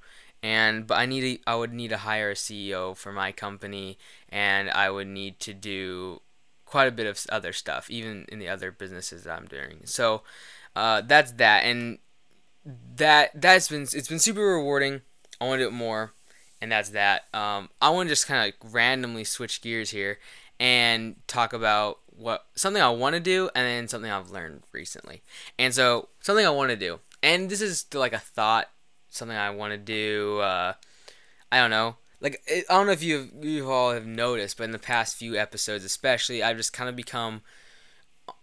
and 0.44 0.86
but 0.86 1.00
i 1.00 1.06
need 1.06 1.22
to, 1.22 1.44
i 1.48 1.56
would 1.56 1.74
need 1.74 1.90
to 1.90 1.98
hire 1.98 2.32
a 2.32 2.36
ceo 2.36 2.96
for 2.96 3.12
my 3.12 3.32
company 3.32 3.98
and 4.30 4.70
i 4.70 4.90
would 4.90 5.08
need 5.08 5.40
to 5.40 5.54
do 5.54 6.22
quite 6.68 6.88
a 6.88 6.92
bit 6.92 7.08
of 7.08 7.26
other 7.32 7.54
stuff, 7.54 7.90
even 7.90 8.26
in 8.30 8.40
the 8.40 8.50
other 8.50 8.72
businesses 8.72 9.24
that 9.24 9.36
I'm 9.36 9.48
doing. 9.48 9.82
So 9.86 10.22
uh, 10.76 11.02
that's 11.02 11.32
that, 11.34 11.64
and 11.64 11.98
that 12.96 13.32
that's 13.34 13.70
been 13.70 13.84
it's 13.84 14.08
been 14.08 14.20
super 14.20 14.42
rewarding. 14.42 15.02
I 15.42 15.48
want 15.48 15.60
to 15.60 15.64
do 15.64 15.70
it 15.70 15.74
more, 15.74 16.14
and 16.62 16.72
that's 16.72 16.90
that. 16.90 17.24
Um, 17.34 17.70
I 17.82 17.90
want 17.90 18.08
to 18.08 18.12
just 18.12 18.28
kind 18.28 18.54
of 18.54 18.74
randomly 18.74 19.24
switch 19.24 19.62
gears 19.62 19.90
here 19.92 20.20
and 20.60 21.16
talk 21.28 21.54
about 21.54 22.00
what 22.16 22.46
something 22.56 22.82
I 22.82 22.90
want 22.90 23.14
to 23.14 23.20
do 23.20 23.50
and 23.56 23.66
then 23.66 23.88
something 23.88 24.10
I've 24.10 24.32
learned 24.32 24.64
recently. 24.72 25.22
And 25.60 25.74
so 25.74 26.10
something 26.22 26.46
I 26.46 26.50
want 26.50 26.72
to 26.72 26.76
do, 26.76 27.00
and 27.22 27.50
this 27.50 27.62
is 27.62 27.86
like 27.94 28.14
a 28.14 28.20
thought, 28.20 28.70
something 29.10 29.38
I 29.38 29.52
want 29.52 29.72
to 29.72 29.78
do. 29.78 30.40
Uh, 30.40 30.74
I 31.52 31.60
don't 31.60 31.70
know. 31.70 31.98
Like 32.20 32.42
I 32.50 32.64
don't 32.70 32.88
know 32.88 32.92
if 32.92 33.04
you 33.04 33.30
you 33.42 33.72
all 33.72 33.94
have 33.94 34.08
noticed, 34.08 34.58
but 34.58 34.64
in 34.64 34.72
the 34.72 34.80
past 34.80 35.18
few 35.18 35.38
episodes, 35.38 35.86
especially, 35.86 36.42
I've 36.42 36.58
just 36.58 36.74
kind 36.74 36.90
of 36.90 36.96
become 36.96 37.42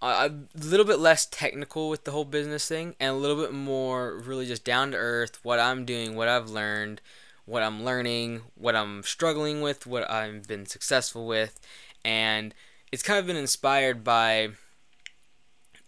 a 0.01 0.31
little 0.55 0.87
bit 0.87 0.99
less 0.99 1.27
technical 1.27 1.91
with 1.91 2.05
the 2.05 2.11
whole 2.11 2.25
business 2.25 2.67
thing 2.67 2.95
and 2.99 3.11
a 3.11 3.19
little 3.19 3.37
bit 3.37 3.53
more 3.53 4.17
really 4.17 4.47
just 4.47 4.65
down 4.65 4.93
to 4.93 4.97
earth 4.97 5.41
what 5.43 5.59
I'm 5.59 5.85
doing, 5.85 6.15
what 6.15 6.29
I've 6.29 6.49
learned, 6.49 7.01
what 7.47 7.63
I'm 7.63 7.85
learning, 7.85 8.43
what 8.55 8.75
I'm 8.75 9.03
struggling 9.03 9.61
with, 9.61 9.87
what 9.87 10.11
I've 10.11 10.47
been 10.47 10.67
successful 10.67 11.27
with, 11.27 11.61
and 12.05 12.55
it's 12.93 13.03
kind 13.03 13.19
of 13.19 13.27
been 13.27 13.37
inspired 13.37 14.05
by 14.05 14.51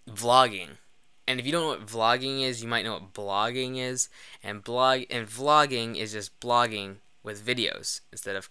vlogging. 0.08 0.78
And 1.28 1.40
if 1.40 1.46
you 1.46 1.52
don't 1.52 1.62
know 1.62 1.68
what 1.68 1.86
vlogging 1.86 2.42
is, 2.42 2.62
you 2.62 2.68
might 2.68 2.84
know 2.84 2.94
what 2.94 3.12
blogging 3.12 3.78
is. 3.78 4.08
And 4.42 4.62
blog 4.62 5.02
and 5.10 5.26
vlogging 5.26 5.96
is 5.96 6.12
just 6.12 6.38
blogging 6.40 6.96
with 7.22 7.44
videos 7.44 8.00
instead 8.12 8.36
of 8.36 8.48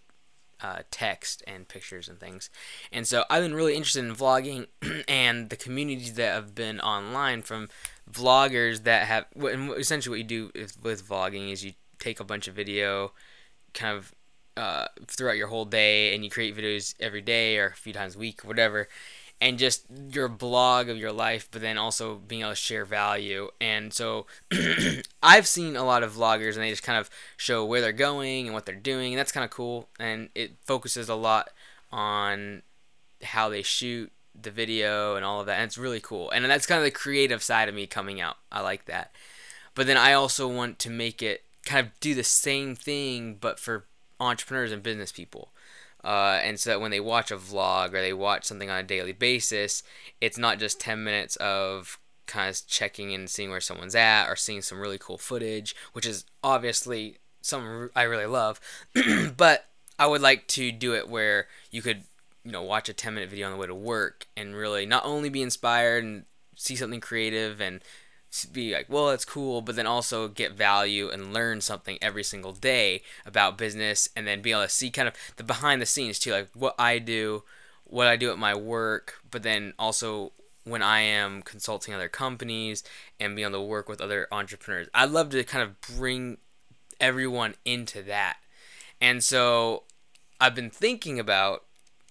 uh, 0.62 0.80
text 0.92 1.44
and 1.48 1.68
pictures 1.68 2.10
and 2.10 2.20
things. 2.20 2.50
And 2.92 3.08
so 3.08 3.24
I've 3.30 3.44
been 3.44 3.54
really 3.54 3.76
interested 3.76 4.04
in 4.04 4.16
vlogging 4.16 4.68
and 5.08 5.50
the 5.50 5.56
communities 5.56 6.16
that 6.16 6.34
have 6.34 6.56
been 6.56 6.80
online 6.82 7.42
from 7.42 7.70
vloggers 8.12 8.84
that 8.84 9.08
have. 9.08 9.26
Essentially, 9.38 10.14
what 10.14 10.32
you 10.32 10.52
do 10.52 10.66
with 10.82 11.08
vlogging 11.08 11.52
is 11.52 11.64
you 11.64 11.74
take 12.06 12.20
a 12.20 12.24
bunch 12.24 12.48
of 12.48 12.56
video, 12.56 13.12
kind 13.74 13.98
of 13.98 14.14
uh, 14.56 14.88
throughout 15.08 15.38
your 15.38 15.48
whole 15.48 15.66
day, 15.66 16.14
and 16.14 16.24
you 16.24 16.30
create 16.30 16.56
videos 16.56 16.96
every 17.00 17.22
day 17.22 17.58
or 17.58 17.68
a 17.68 17.76
few 17.76 17.94
times 17.94 18.16
a 18.16 18.20
week, 18.20 18.46
or 18.46 18.48
whatever 18.48 18.88
and 19.42 19.60
just 19.60 19.86
your 20.12 20.28
blog 20.28 20.90
of 20.90 20.98
your 20.98 21.12
life, 21.12 21.48
but 21.52 21.62
then 21.62 21.78
also 21.78 22.16
being 22.16 22.42
able 22.42 22.52
to 22.52 22.56
share 22.56 22.86
value. 22.86 23.50
And 23.60 23.94
so 23.94 24.26
I've 25.24 25.48
seen 25.48 25.76
a 25.76 25.84
lot 25.84 26.04
of 26.04 26.14
vloggers 26.14 26.54
and 26.54 26.64
they 26.64 26.70
just 26.70 26.84
kind 26.84 27.00
of 27.00 27.10
show 27.36 27.66
where 27.66 27.82
they're 27.82 27.92
going 27.92 28.46
and 28.46 28.54
what 28.54 28.66
they're 28.66 28.76
doing, 28.76 29.14
and 29.14 29.20
that's 29.20 29.32
kind 29.32 29.44
of 29.44 29.50
cool. 29.50 29.90
And 30.00 30.30
it 30.36 30.54
focuses 30.64 31.10
a 31.10 31.16
lot 31.16 31.50
on 31.92 32.62
how 33.24 33.50
they 33.50 33.62
shoot 33.62 34.12
the 34.40 34.52
video 34.52 35.16
and 35.16 35.26
all 35.26 35.42
of 35.42 35.48
that, 35.48 35.56
and 35.56 35.66
it's 35.66 35.78
really 35.78 36.00
cool. 36.00 36.30
And 36.32 36.46
that's 36.46 36.66
kind 36.66 36.80
of 36.80 36.86
the 36.86 36.92
creative 36.92 37.44
side 37.44 37.68
of 37.68 37.76
me 37.76 37.88
coming 37.88 38.22
out. 38.22 38.38
I 38.52 38.62
like 38.62 38.86
that. 38.86 39.12
But 39.74 39.88
then 39.88 39.98
I 39.98 40.14
also 40.14 40.48
want 40.48 40.80
to 40.80 40.90
make 40.90 41.22
it 41.22 41.44
kind 41.66 41.86
of 41.86 42.00
do 42.00 42.14
the 42.14 42.24
same 42.24 42.76
thing, 42.76 43.38
but 43.40 43.60
for 43.60 43.86
entrepreneurs 44.20 44.72
and 44.72 44.84
business 44.84 45.12
people. 45.12 45.52
Uh, 46.04 46.40
and 46.44 46.60
so 46.60 46.70
that 46.70 46.80
when 46.80 46.92
they 46.92 47.00
watch 47.00 47.32
a 47.32 47.38
vlog 47.38 47.90
or 47.90 48.02
they 48.02 48.14
watch 48.14 48.46
something 48.46 48.70
on 48.70 48.80
a 48.80 48.84
daily 48.84 49.12
basis, 49.12 49.82
it's 50.22 50.38
not 50.38 50.60
just 50.60 50.80
10 50.80 51.04
minutes 51.04 51.36
of 51.38 52.00
kind 52.28 52.50
of 52.50 52.68
checking 52.68 53.14
and 53.14 53.30
seeing 53.30 53.50
where 53.50 53.60
someone's 53.62 53.96
at 53.96 54.28
or 54.28 54.36
seeing 54.36 54.62
some 54.62 54.80
really 54.80 55.00
cool 55.00 55.18
footage, 55.18 55.76
which 55.94 56.06
is 56.06 56.26
obviously 56.44 57.18
something 57.42 57.90
I 57.96 58.04
really 58.04 58.28
love. 58.28 58.60
but 59.38 59.66
I 59.98 60.06
would 60.06 60.22
like 60.22 60.48
to 60.50 60.72
do 60.72 60.94
it 60.94 61.10
where 61.10 61.48
you 61.72 61.82
could, 61.82 62.04
you 62.44 62.52
know, 62.52 62.62
watch 62.62 62.88
a 62.88 62.94
10 62.94 63.16
minute 63.16 63.30
video 63.30 63.48
on 63.48 63.54
the 63.54 63.58
way 63.58 63.68
to 63.68 63.76
work 63.76 64.28
and 64.38 64.56
really 64.56 64.86
not 64.86 65.06
only 65.06 65.30
be 65.30 65.42
inspired 65.42 66.04
and 66.04 66.26
see 66.56 66.76
something 66.76 67.02
creative 67.02 67.60
and 67.60 67.82
be 68.44 68.74
like, 68.74 68.88
well, 68.90 69.12
it's 69.12 69.24
cool, 69.24 69.62
but 69.62 69.78
then 69.78 69.88
also 69.88 70.28
get 70.28 70.54
value 70.54 71.10
and 71.10 71.34
learn 71.34 71.62
something 71.62 71.98
every 72.02 72.24
single 72.24 72.52
day 72.52 73.02
about 73.26 73.58
business, 73.58 74.10
and 74.16 74.28
then 74.28 74.42
be 74.42 74.52
able 74.52 74.64
to 74.64 74.70
see 74.70 74.90
kind 74.90 75.08
of 75.08 75.14
the 75.38 75.44
behind 75.44 75.82
the 75.82 75.86
scenes 75.86 76.20
too, 76.20 76.32
like 76.32 76.50
what 76.54 76.76
I 76.78 77.00
do, 77.00 77.44
what 77.86 78.08
I 78.08 78.18
do 78.18 78.32
at 78.32 78.38
my 78.38 78.54
work, 78.54 79.22
but 79.32 79.44
then 79.44 79.74
also 79.80 80.34
when 80.66 80.82
I 80.82 81.02
am 81.02 81.44
consulting 81.44 81.94
other 81.94 82.10
companies 82.10 82.84
and 83.20 83.36
be 83.36 83.44
able 83.44 83.54
to 83.54 83.62
work 83.62 83.88
with 83.88 84.02
other 84.02 84.28
entrepreneurs. 84.32 84.90
I'd 84.94 85.12
love 85.12 85.30
to 85.30 85.44
kind 85.44 85.64
of 85.64 85.80
bring 85.96 86.40
everyone 87.00 87.54
into 87.64 88.02
that, 88.04 88.38
and 89.00 89.24
so 89.24 89.84
I've 90.42 90.56
been 90.56 90.72
thinking 90.72 91.20
about 91.20 91.64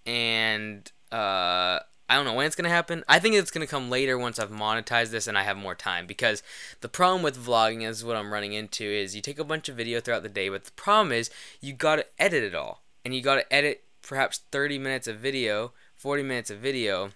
and 0.06 0.90
uh, 1.10 1.80
I 2.08 2.16
don't 2.16 2.26
know 2.26 2.34
when 2.34 2.46
it's 2.46 2.56
going 2.56 2.64
to 2.64 2.70
happen. 2.70 3.02
I 3.08 3.18
think 3.18 3.34
it's 3.34 3.50
going 3.50 3.66
to 3.66 3.70
come 3.70 3.88
later 3.88 4.18
once 4.18 4.38
I've 4.38 4.50
monetized 4.50 5.10
this 5.10 5.26
and 5.26 5.38
I 5.38 5.42
have 5.42 5.56
more 5.56 5.74
time 5.74 6.06
because 6.06 6.42
the 6.80 6.88
problem 6.88 7.22
with 7.22 7.42
vlogging 7.42 7.82
is 7.82 8.04
what 8.04 8.16
I'm 8.16 8.32
running 8.32 8.52
into 8.52 8.84
is 8.84 9.16
you 9.16 9.22
take 9.22 9.38
a 9.38 9.44
bunch 9.44 9.68
of 9.68 9.76
video 9.76 10.00
throughout 10.00 10.22
the 10.22 10.28
day, 10.28 10.48
but 10.48 10.64
the 10.64 10.72
problem 10.72 11.12
is 11.12 11.30
you 11.60 11.72
got 11.72 11.96
to 11.96 12.06
edit 12.18 12.44
it 12.44 12.54
all. 12.54 12.82
And 13.04 13.14
you 13.14 13.22
got 13.22 13.36
to 13.36 13.52
edit 13.52 13.84
perhaps 14.02 14.40
30 14.50 14.78
minutes 14.78 15.06
of 15.06 15.16
video, 15.16 15.72
40 15.96 16.22
minutes 16.22 16.50
of 16.50 16.58
video 16.58 17.10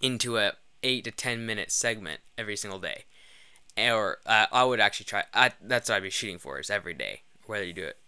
into 0.00 0.38
a 0.38 0.52
8 0.82 1.04
to 1.04 1.10
10 1.10 1.46
minute 1.46 1.70
segment 1.70 2.20
every 2.38 2.56
single 2.56 2.78
day. 2.78 3.04
Or 3.76 4.18
uh, 4.26 4.46
I 4.52 4.64
would 4.64 4.80
actually 4.80 5.06
try 5.06 5.24
I, 5.32 5.52
that's 5.60 5.88
what 5.88 5.96
I'd 5.96 6.02
be 6.02 6.10
shooting 6.10 6.38
for 6.38 6.60
is 6.60 6.70
every 6.70 6.94
day. 6.94 7.22
Whether 7.46 7.64
you 7.64 7.72
do 7.72 7.84
it 7.84 7.98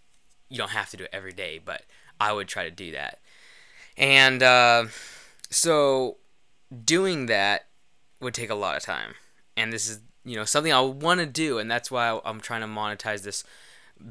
you 0.48 0.58
don't 0.58 0.70
have 0.70 0.90
to 0.90 0.96
do 0.96 1.04
it 1.04 1.10
every 1.12 1.32
day, 1.32 1.60
but 1.62 1.82
I 2.20 2.32
would 2.32 2.48
try 2.48 2.64
to 2.64 2.70
do 2.70 2.92
that. 2.92 3.18
And 3.96 4.42
uh 4.42 4.86
so 5.50 6.18
doing 6.84 7.26
that 7.26 7.66
would 8.20 8.34
take 8.34 8.50
a 8.50 8.54
lot 8.54 8.76
of 8.76 8.82
time. 8.82 9.14
And 9.56 9.72
this 9.72 9.88
is, 9.88 10.00
you 10.24 10.36
know, 10.36 10.44
something 10.44 10.72
I 10.72 10.80
want 10.80 11.20
to 11.20 11.26
do 11.26 11.58
and 11.58 11.70
that's 11.70 11.90
why 11.90 12.20
I'm 12.24 12.40
trying 12.40 12.62
to 12.62 12.66
monetize 12.66 13.22
this 13.22 13.44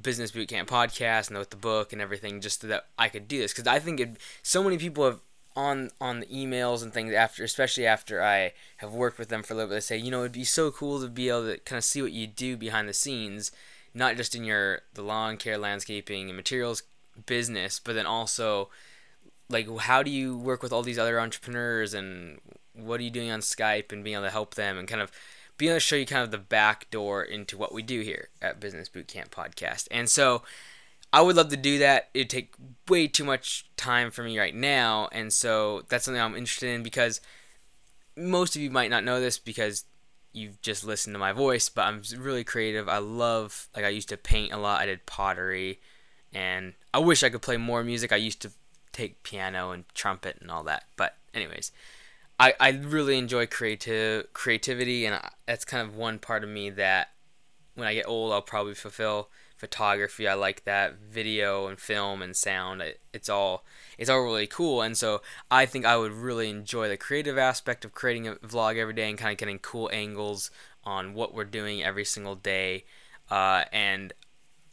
business 0.01 0.31
bootcamp 0.31 0.67
podcast 0.67 1.29
and 1.29 1.37
with 1.37 1.51
the 1.51 1.55
book 1.55 1.93
and 1.93 2.01
everything 2.01 2.41
just 2.41 2.61
so 2.61 2.67
that 2.67 2.87
I 2.97 3.07
could 3.07 3.27
do 3.27 3.37
this 3.37 3.53
cuz 3.53 3.67
I 3.67 3.77
think 3.77 3.99
it, 3.99 4.17
so 4.41 4.63
many 4.63 4.79
people 4.79 5.05
have 5.05 5.19
on 5.55 5.91
on 6.01 6.21
the 6.21 6.25
emails 6.25 6.81
and 6.83 6.91
things 6.91 7.13
after 7.13 7.43
especially 7.43 7.85
after 7.85 8.21
I 8.21 8.53
have 8.77 8.93
worked 8.93 9.19
with 9.19 9.29
them 9.29 9.43
for 9.43 9.53
a 9.53 9.57
little 9.57 9.69
bit 9.69 9.75
they 9.75 9.81
say, 9.81 9.97
you 9.97 10.11
know, 10.11 10.21
it'd 10.21 10.31
be 10.31 10.43
so 10.43 10.71
cool 10.71 10.99
to 11.01 11.07
be 11.07 11.29
able 11.29 11.45
to 11.45 11.59
kind 11.59 11.77
of 11.77 11.83
see 11.83 12.01
what 12.01 12.11
you 12.11 12.27
do 12.27 12.57
behind 12.57 12.89
the 12.89 12.93
scenes, 12.93 13.51
not 13.93 14.17
just 14.17 14.35
in 14.35 14.43
your 14.43 14.81
the 14.93 15.03
lawn 15.03 15.37
care, 15.37 15.57
landscaping 15.57 16.27
and 16.29 16.35
materials 16.35 16.83
business, 17.25 17.79
but 17.79 17.93
then 17.93 18.05
also 18.05 18.69
like 19.49 19.67
how 19.79 20.03
do 20.03 20.11
you 20.11 20.37
work 20.37 20.63
with 20.63 20.73
all 20.73 20.83
these 20.83 20.99
other 20.99 21.19
entrepreneurs 21.19 21.93
and 21.93 22.39
what 22.73 22.99
are 22.99 23.03
you 23.03 23.09
doing 23.09 23.31
on 23.31 23.39
Skype 23.41 23.91
and 23.91 24.03
being 24.03 24.15
able 24.15 24.25
to 24.25 24.31
help 24.31 24.55
them 24.55 24.77
and 24.77 24.87
kind 24.87 25.01
of 25.01 25.11
being 25.57 25.71
able 25.71 25.77
to 25.77 25.81
show 25.81 25.95
you 25.95 26.05
kind 26.05 26.23
of 26.23 26.31
the 26.31 26.37
back 26.37 26.89
door 26.91 27.23
into 27.23 27.57
what 27.57 27.73
we 27.73 27.81
do 27.81 28.01
here 28.01 28.29
at 28.41 28.59
Business 28.59 28.89
Bootcamp 28.89 29.29
Podcast. 29.29 29.87
And 29.91 30.09
so 30.09 30.43
I 31.13 31.21
would 31.21 31.35
love 31.35 31.49
to 31.49 31.57
do 31.57 31.79
that. 31.79 32.09
It'd 32.13 32.29
take 32.29 32.53
way 32.89 33.07
too 33.07 33.23
much 33.23 33.69
time 33.77 34.11
for 34.11 34.23
me 34.23 34.37
right 34.37 34.55
now. 34.55 35.07
And 35.11 35.31
so 35.31 35.83
that's 35.87 36.05
something 36.05 36.21
I'm 36.21 36.35
interested 36.35 36.69
in 36.69 36.83
because 36.83 37.21
most 38.17 38.55
of 38.55 38.61
you 38.61 38.69
might 38.69 38.89
not 38.89 39.05
know 39.05 39.21
this 39.21 39.37
because 39.37 39.85
you've 40.33 40.61
just 40.61 40.83
listened 40.83 41.13
to 41.13 41.19
my 41.19 41.31
voice, 41.31 41.69
but 41.69 41.83
I'm 41.83 42.01
really 42.17 42.43
creative. 42.43 42.89
I 42.89 42.97
love, 42.97 43.69
like, 43.73 43.85
I 43.85 43.89
used 43.89 44.09
to 44.09 44.17
paint 44.17 44.51
a 44.51 44.57
lot. 44.57 44.81
I 44.81 44.85
did 44.85 45.05
pottery. 45.05 45.79
And 46.33 46.73
I 46.93 46.99
wish 46.99 47.23
I 47.23 47.29
could 47.29 47.41
play 47.41 47.55
more 47.55 47.81
music. 47.81 48.11
I 48.11 48.17
used 48.17 48.41
to 48.41 48.51
take 48.95 49.23
piano 49.23 49.71
and 49.71 49.83
trumpet 49.93 50.37
and 50.41 50.49
all 50.49 50.63
that. 50.63 50.85
But 50.95 51.17
anyways, 51.33 51.71
I, 52.39 52.53
I 52.59 52.69
really 52.69 53.17
enjoy 53.17 53.45
creative 53.45 54.31
creativity, 54.33 55.05
and 55.05 55.15
I, 55.15 55.29
that's 55.45 55.65
kind 55.65 55.87
of 55.87 55.95
one 55.95 56.19
part 56.19 56.43
of 56.43 56.49
me 56.49 56.69
that 56.71 57.09
when 57.75 57.87
I 57.87 57.93
get 57.93 58.07
old, 58.07 58.31
I'll 58.31 58.41
probably 58.41 58.73
fulfill 58.73 59.29
photography. 59.57 60.27
I 60.27 60.33
like 60.33 60.63
that 60.65 60.97
video 60.99 61.67
and 61.67 61.79
film 61.79 62.21
and 62.21 62.35
sound. 62.35 62.81
It, 62.81 63.01
it's 63.13 63.29
all 63.29 63.65
it's 63.97 64.09
all 64.09 64.21
really 64.21 64.47
cool, 64.47 64.81
and 64.81 64.97
so 64.97 65.21
I 65.51 65.65
think 65.65 65.85
I 65.85 65.97
would 65.97 66.13
really 66.13 66.49
enjoy 66.49 66.87
the 66.87 66.97
creative 66.97 67.37
aspect 67.37 67.85
of 67.85 67.93
creating 67.93 68.27
a 68.27 68.35
vlog 68.35 68.77
every 68.77 68.93
day 68.93 69.09
and 69.09 69.17
kind 69.17 69.31
of 69.31 69.37
getting 69.37 69.59
cool 69.59 69.89
angles 69.93 70.51
on 70.83 71.13
what 71.13 71.33
we're 71.33 71.43
doing 71.43 71.83
every 71.83 72.05
single 72.05 72.35
day. 72.35 72.85
Uh, 73.29 73.63
and 73.71 74.13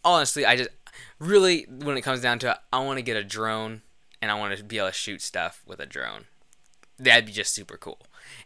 honestly, 0.04 0.44
I 0.46 0.56
just 0.56 0.70
really 1.18 1.66
when 1.68 1.96
it 1.96 2.02
comes 2.02 2.20
down 2.20 2.38
to 2.40 2.52
it, 2.52 2.56
I 2.72 2.78
want 2.80 2.98
to 2.98 3.02
get 3.02 3.16
a 3.16 3.24
drone 3.24 3.82
and 4.22 4.30
I 4.30 4.34
want 4.34 4.56
to 4.56 4.64
be 4.64 4.78
able 4.78 4.88
to 4.88 4.94
shoot 4.94 5.20
stuff 5.20 5.62
with 5.66 5.80
a 5.80 5.86
drone. 5.86 6.24
That'd 6.98 7.26
be 7.26 7.32
just 7.32 7.52
super 7.52 7.76
cool. 7.76 7.98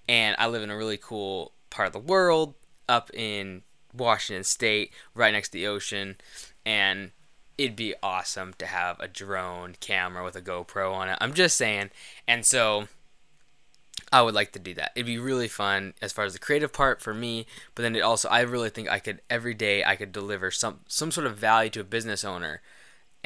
And 0.09 0.35
I 0.39 0.49
live 0.49 0.63
in 0.63 0.71
a 0.71 0.77
really 0.77 0.97
cool 0.97 1.53
part 1.69 1.87
of 1.87 1.93
the 1.93 1.99
world 1.99 2.55
up 2.89 3.11
in 3.13 3.63
Washington 3.95 4.45
State, 4.45 4.93
right 5.15 5.33
next 5.33 5.51
to 5.51 5.53
the 5.53 5.67
ocean, 5.67 6.17
and 6.65 7.11
it'd 7.59 7.77
be 7.77 7.95
awesome 8.03 8.55
to 8.59 8.67
have 8.67 8.99
a 9.01 9.09
drone 9.09 9.77
camera 9.81 10.25
with 10.25 10.37
a 10.37 10.43
GoPro 10.43 10.93
on 10.93 11.09
it. 11.09 11.19
I'm 11.21 11.35
just 11.35 11.57
saying. 11.57 11.91
And 12.27 12.45
so 12.45 12.89
I 14.13 14.23
would 14.23 14.35
like 14.35 14.53
to 14.53 14.59
do 14.59 14.75
that. 14.75 14.93
It'd 14.95 15.07
be 15.07 15.19
really 15.19 15.49
fun 15.49 15.95
as 16.01 16.13
far 16.13 16.25
as 16.25 16.33
the 16.33 16.39
creative 16.39 16.73
part 16.73 17.01
for 17.01 17.15
me, 17.15 17.47
but 17.75 17.83
then 17.83 17.97
it 17.97 18.01
also 18.01 18.29
I 18.29 18.41
really 18.41 18.71
think 18.71 18.89
I 18.89 18.99
could 18.99 19.21
every 19.29 19.55
day 19.55 19.85
I 19.85 19.97
could 19.97 20.13
deliver 20.13 20.51
some 20.51 20.81
some 20.87 21.11
sort 21.11 21.27
of 21.27 21.37
value 21.37 21.71
to 21.71 21.81
a 21.81 21.85
business 21.85 22.25
owner 22.25 22.61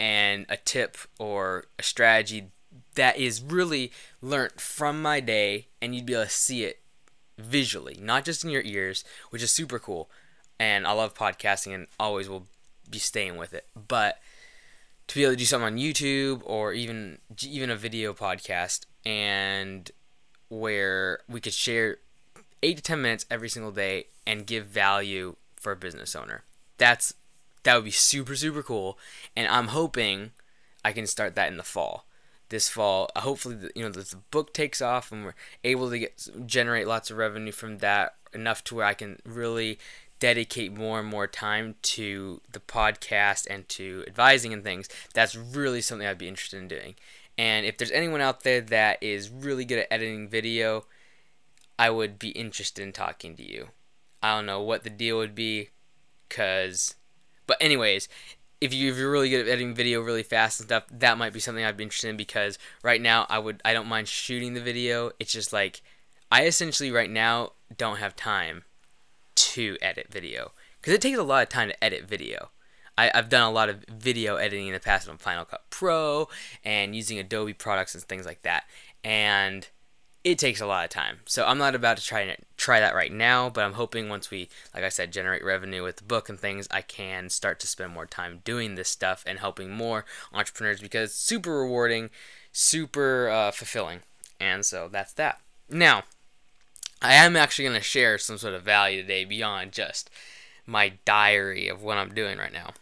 and 0.01 0.47
a 0.49 0.57
tip 0.57 0.97
or 1.19 1.67
a 1.79 1.83
strategy 1.83 2.47
that 2.95 3.19
is 3.19 3.43
really 3.43 3.93
learned 4.23 4.59
from 4.59 5.03
my 5.03 5.21
day 5.21 5.67
and 5.83 5.95
you'd 5.95 6.07
be 6.07 6.15
able 6.15 6.25
to 6.25 6.31
see 6.31 6.65
it 6.65 6.81
visually, 7.39 7.99
not 8.01 8.25
just 8.25 8.43
in 8.43 8.49
your 8.49 8.63
ears, 8.63 9.05
which 9.29 9.43
is 9.43 9.51
super 9.51 9.79
cool. 9.79 10.09
And 10.59 10.87
I 10.87 10.93
love 10.93 11.15
podcasting 11.15 11.75
and 11.75 11.87
always 11.99 12.31
will 12.31 12.47
be 12.91 12.99
staying 12.99 13.37
with 13.37 13.53
it. 13.53 13.67
But 13.89 14.19
to 15.09 15.15
be 15.15 15.25
able 15.25 15.35
to 15.35 15.37
do 15.37 15.45
something 15.45 15.67
on 15.67 15.77
YouTube 15.77 16.41
or 16.45 16.73
even 16.73 17.19
even 17.43 17.71
a 17.71 17.77
video 17.77 18.15
podcast 18.15 18.87
and 19.05 19.91
where 20.49 21.21
we 21.29 21.43
could 21.43 21.53
share 21.53 21.99
8 22.63 22.79
to 22.79 22.83
10 22.83 23.03
minutes 23.03 23.27
every 23.31 23.51
single 23.51 23.73
day 23.73 24.07
and 24.27 24.47
give 24.47 24.65
value 24.65 25.37
for 25.57 25.73
a 25.73 25.77
business 25.77 26.17
owner. 26.17 26.45
That's 26.79 27.13
that 27.63 27.75
would 27.75 27.85
be 27.85 27.91
super 27.91 28.35
super 28.35 28.63
cool 28.63 28.99
and 29.37 29.49
I'm 29.49 29.69
hoping 29.69 30.33
I 30.85 30.93
can 30.93 31.07
start 31.07 31.35
that 31.35 31.51
in 31.51 31.57
the 31.57 31.63
fall. 31.63 32.07
This 32.49 32.69
fall, 32.69 33.11
uh, 33.15 33.21
hopefully, 33.21 33.55
the, 33.55 33.71
you 33.75 33.83
know, 33.83 33.91
the, 33.91 34.01
the 34.01 34.21
book 34.31 34.53
takes 34.53 34.83
off 34.83 35.13
and 35.13 35.25
we're 35.25 35.35
able 35.63 35.91
to 35.91 35.99
get 35.99 36.29
generate 36.47 36.87
lots 36.87 37.11
of 37.11 37.17
revenue 37.17 37.53
from 37.53 37.79
that 37.79 38.15
enough 38.33 38.65
to 38.65 38.75
where 38.75 38.87
I 38.87 38.95
can 38.95 39.21
really 39.25 39.79
dedicate 40.19 40.73
more 40.73 40.99
and 41.01 41.09
more 41.09 41.27
time 41.27 41.77
to 41.83 42.41
the 42.51 42.61
podcast 42.61 43.47
and 43.49 43.69
to 43.71 44.05
advising 44.07 44.53
and 44.53 44.65
things. 44.65 44.89
That's 45.15 45.37
really 45.37 45.81
something 45.81 46.07
I'd 46.07 46.19
be 46.19 46.29
interested 46.29 46.61
in 46.61 46.69
doing. 46.69 46.95
And 47.39 47.65
if 47.65 47.79
there's 47.79 47.91
anyone 47.93 48.21
out 48.21 48.43
there 48.43 48.61
that 48.61 49.03
is 49.03 49.31
really 49.31 49.65
good 49.65 49.79
at 49.79 49.89
editing 49.91 50.29
video, 50.29 50.87
I 51.79 51.89
would 51.89 52.19
be 52.19 52.31
interested 52.31 52.83
in 52.83 52.93
talking 52.93 53.37
to 53.37 53.43
you. 53.43 53.69
I 54.23 54.37
don't 54.37 54.47
know 54.47 54.61
what 54.61 54.85
the 54.85 54.91
deal 54.91 55.17
would 55.17 55.35
be, 55.35 55.71
cause, 56.29 56.97
but 57.51 57.61
anyways, 57.61 58.09
if 58.61 58.73
you 58.73 58.93
if 58.93 58.97
you're 58.97 59.11
really 59.11 59.29
good 59.29 59.41
at 59.41 59.49
editing 59.49 59.75
video 59.75 60.01
really 60.01 60.23
fast 60.23 60.61
and 60.61 60.69
stuff, 60.69 60.85
that 60.89 61.19
might 61.19 61.33
be 61.33 61.41
something 61.41 61.65
I'd 61.65 61.77
be 61.77 61.83
interested 61.83 62.09
in 62.09 62.17
because 62.17 62.59
right 62.85 63.01
now 63.01 63.27
I 63.29 63.41
would 63.41 63.61
I 63.65 63.73
don't 63.73 63.89
mind 63.89 64.07
shooting 64.07 64.55
the 64.55 64.61
video. 64.61 65.11
It's 65.19 65.33
just 65.33 65.53
like 65.53 65.83
I 66.31 66.45
essentially 66.45 66.93
right 66.93 67.11
now 67.11 67.55
don't 67.77 67.97
have 67.97 68.15
time 68.15 68.63
to 69.35 69.77
edit 69.83 70.13
video 70.13 70.53
because 70.81 70.95
it 70.95 71.01
takes 71.01 71.19
a 71.19 71.25
lot 71.25 71.43
of 71.43 71.49
time 71.49 71.71
to 71.71 71.85
edit 71.85 72.05
video. 72.05 72.51
I, 72.97 73.11
I've 73.13 73.29
done 73.29 73.43
a 73.43 73.51
lot 73.51 73.69
of 73.69 73.85
video 73.89 74.37
editing 74.37 74.69
in 74.69 74.75
the 74.75 74.79
past 74.79 75.09
on 75.09 75.19
Final 75.19 75.45
Cut 75.45 75.65
Pro 75.71 76.29
and 76.65 76.95
using 76.95 77.19
Adobe 77.19 77.53
products 77.53 77.97
and 77.97 78.05
things 78.05 78.27
like 78.27 78.43
that, 78.43 78.63
and 79.03 79.67
it 80.23 80.39
takes 80.39 80.61
a 80.61 80.67
lot 80.67 80.85
of 80.85 80.91
time. 80.91 81.21
So 81.25 81.47
I'm 81.47 81.59
not 81.59 81.75
about 81.75 81.97
to 81.97 82.05
try 82.05 82.21
and 82.21 82.37
try 82.57 82.81
that 82.81 82.95
right 82.95 83.13
now, 83.13 83.49
but 83.49 83.65
I'm 83.65 83.73
hoping 83.75 84.09
once 84.09 84.31
we, 84.31 84.49
like 84.75 84.85
I 84.85 84.91
said, 84.91 85.13
generate 85.13 85.45
revenue 85.45 85.83
with 85.83 85.97
the 85.97 86.05
book 86.05 86.29
and 86.29 86.39
things, 86.39 86.69
I 86.71 86.83
can 86.83 87.31
start 87.31 87.59
to 87.61 87.67
spend 87.67 87.93
more 87.93 88.07
time 88.07 88.41
doing 88.45 88.75
this 88.75 88.89
stuff 88.89 89.25
and 89.27 89.39
helping 89.39 89.71
more 89.71 90.05
entrepreneurs 90.33 90.81
because 90.81 91.11
it's 91.11 91.19
super 91.19 91.61
rewarding, 91.61 92.11
super 92.53 93.29
uh, 93.31 93.51
fulfilling, 93.51 94.01
and 94.39 94.65
so 94.65 94.89
that's 94.91 95.13
that. 95.15 95.41
Now, 95.71 96.03
I 97.01 97.15
am 97.15 97.35
actually 97.35 97.65
going 97.67 97.79
to 97.79 97.85
share 97.85 98.19
some 98.19 98.37
sort 98.37 98.55
of 98.55 98.63
value 98.63 99.01
today 99.01 99.25
beyond 99.25 99.73
just 99.73 100.11
my 100.67 100.93
diary 101.05 101.69
of 101.69 101.83
what 101.83 101.97
I'm 101.97 102.15
doing 102.15 102.37
right 102.37 102.53
now. 102.53 102.73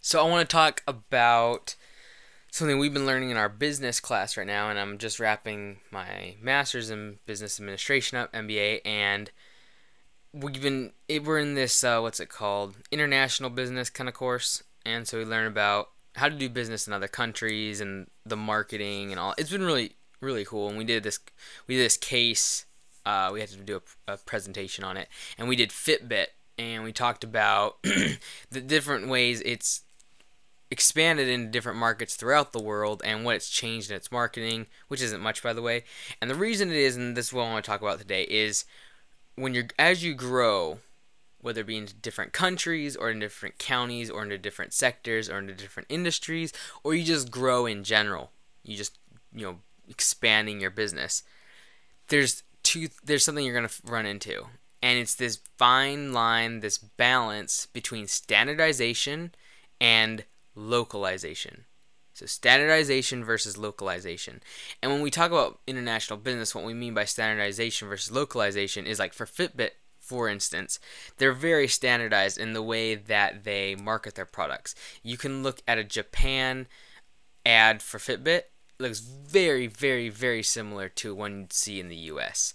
So 0.00 0.24
I 0.24 0.28
want 0.28 0.48
to 0.48 0.52
talk 0.52 0.82
about 0.86 1.76
something 2.52 2.78
we've 2.78 2.92
been 2.92 3.06
learning 3.06 3.30
in 3.30 3.36
our 3.38 3.48
business 3.48 3.98
class 3.98 4.36
right 4.36 4.46
now, 4.46 4.68
and 4.68 4.78
I'm 4.78 4.98
just 4.98 5.18
wrapping 5.18 5.78
my 5.90 6.36
master's 6.40 6.90
in 6.90 7.18
business 7.24 7.58
administration 7.58 8.18
up, 8.18 8.30
MBA, 8.32 8.82
and 8.84 9.30
we've 10.34 10.60
been 10.60 10.92
we're 11.24 11.38
in 11.38 11.54
this 11.54 11.82
uh, 11.82 11.98
what's 12.00 12.20
it 12.20 12.28
called? 12.28 12.76
International 12.92 13.48
business 13.48 13.88
kind 13.88 14.06
of 14.06 14.14
course, 14.14 14.62
and 14.84 15.08
so 15.08 15.18
we 15.18 15.24
learn 15.24 15.46
about 15.46 15.88
how 16.14 16.28
to 16.28 16.36
do 16.36 16.50
business 16.50 16.86
in 16.86 16.92
other 16.92 17.08
countries 17.08 17.80
and 17.80 18.08
the 18.26 18.36
marketing 18.36 19.10
and 19.10 19.18
all. 19.18 19.34
It's 19.38 19.50
been 19.50 19.64
really 19.64 19.96
really 20.20 20.44
cool, 20.44 20.68
and 20.68 20.76
we 20.76 20.84
did 20.84 21.04
this 21.04 21.18
we 21.66 21.76
did 21.76 21.86
this 21.86 21.96
case 21.96 22.66
uh, 23.06 23.30
we 23.32 23.40
had 23.40 23.48
to 23.48 23.56
do 23.56 23.80
a, 24.06 24.12
a, 24.12 24.16
presentation 24.18 24.84
on 24.84 24.98
it, 24.98 25.08
and 25.38 25.48
we 25.48 25.56
did 25.56 25.70
Fitbit, 25.70 26.26
and 26.58 26.84
we 26.84 26.92
talked 26.92 27.24
about 27.24 27.82
the 27.82 28.60
different 28.60 29.08
ways 29.08 29.40
it's 29.40 29.84
expanded 30.72 31.28
into 31.28 31.50
different 31.50 31.78
markets 31.78 32.16
throughout 32.16 32.52
the 32.52 32.62
world 32.62 33.02
and 33.04 33.26
what 33.26 33.36
it's 33.36 33.50
changed 33.50 33.90
in 33.90 33.96
its 33.96 34.10
marketing, 34.10 34.66
which 34.88 35.02
isn't 35.02 35.20
much 35.20 35.42
by 35.42 35.52
the 35.52 35.60
way. 35.60 35.84
And 36.18 36.30
the 36.30 36.34
reason 36.34 36.70
it 36.70 36.78
is, 36.78 36.96
and 36.96 37.14
this 37.14 37.26
is 37.26 37.32
what 37.34 37.44
I 37.44 37.52
want 37.52 37.62
to 37.62 37.70
talk 37.70 37.82
about 37.82 37.98
today, 37.98 38.22
is 38.22 38.64
when 39.34 39.52
you're 39.52 39.68
as 39.78 40.02
you 40.02 40.14
grow, 40.14 40.78
whether 41.42 41.60
it 41.60 41.66
be 41.66 41.76
in 41.76 41.88
different 42.00 42.32
countries 42.32 42.96
or 42.96 43.10
in 43.10 43.18
different 43.18 43.58
counties 43.58 44.08
or 44.08 44.22
into 44.22 44.38
different 44.38 44.72
sectors 44.72 45.28
or 45.28 45.40
into 45.40 45.52
different 45.52 45.90
industries, 45.90 46.54
or 46.82 46.94
you 46.94 47.04
just 47.04 47.30
grow 47.30 47.66
in 47.66 47.84
general, 47.84 48.30
you 48.64 48.74
just 48.74 48.98
you 49.30 49.44
know 49.44 49.56
expanding 49.90 50.58
your 50.58 50.70
business. 50.70 51.22
There's 52.08 52.44
two 52.62 52.88
there's 53.04 53.26
something 53.26 53.44
you're 53.44 53.60
to 53.60 53.74
run 53.84 54.06
into 54.06 54.46
and 54.82 54.98
it's 54.98 55.16
this 55.16 55.38
fine 55.58 56.14
line 56.14 56.60
this 56.60 56.78
balance 56.78 57.66
between 57.66 58.06
standardization 58.06 59.32
and 59.78 60.24
localization 60.54 61.64
so 62.14 62.26
standardization 62.26 63.24
versus 63.24 63.56
localization 63.56 64.42
and 64.82 64.92
when 64.92 65.00
we 65.00 65.10
talk 65.10 65.30
about 65.30 65.60
international 65.66 66.18
business 66.18 66.54
what 66.54 66.64
we 66.64 66.74
mean 66.74 66.94
by 66.94 67.04
standardization 67.04 67.88
versus 67.88 68.12
localization 68.12 68.86
is 68.86 68.98
like 68.98 69.12
for 69.12 69.26
fitbit 69.26 69.70
for 70.02 70.28
instance, 70.28 70.80
they're 71.18 71.32
very 71.32 71.68
standardized 71.68 72.36
in 72.36 72.54
the 72.54 72.62
way 72.62 72.96
that 72.96 73.44
they 73.44 73.76
market 73.76 74.16
their 74.16 74.26
products. 74.26 74.74
You 75.02 75.16
can 75.16 75.44
look 75.44 75.62
at 75.66 75.78
a 75.78 75.84
Japan 75.84 76.66
ad 77.46 77.82
for 77.82 77.98
Fitbit 77.98 78.42
looks 78.78 78.98
very, 78.98 79.66
very, 79.66 80.08
very 80.08 80.42
similar 80.42 80.88
to 80.88 81.14
one 81.14 81.38
you'd 81.38 81.52
see 81.52 81.80
in 81.80 81.88
the 81.88 81.96
U.S. 81.96 82.54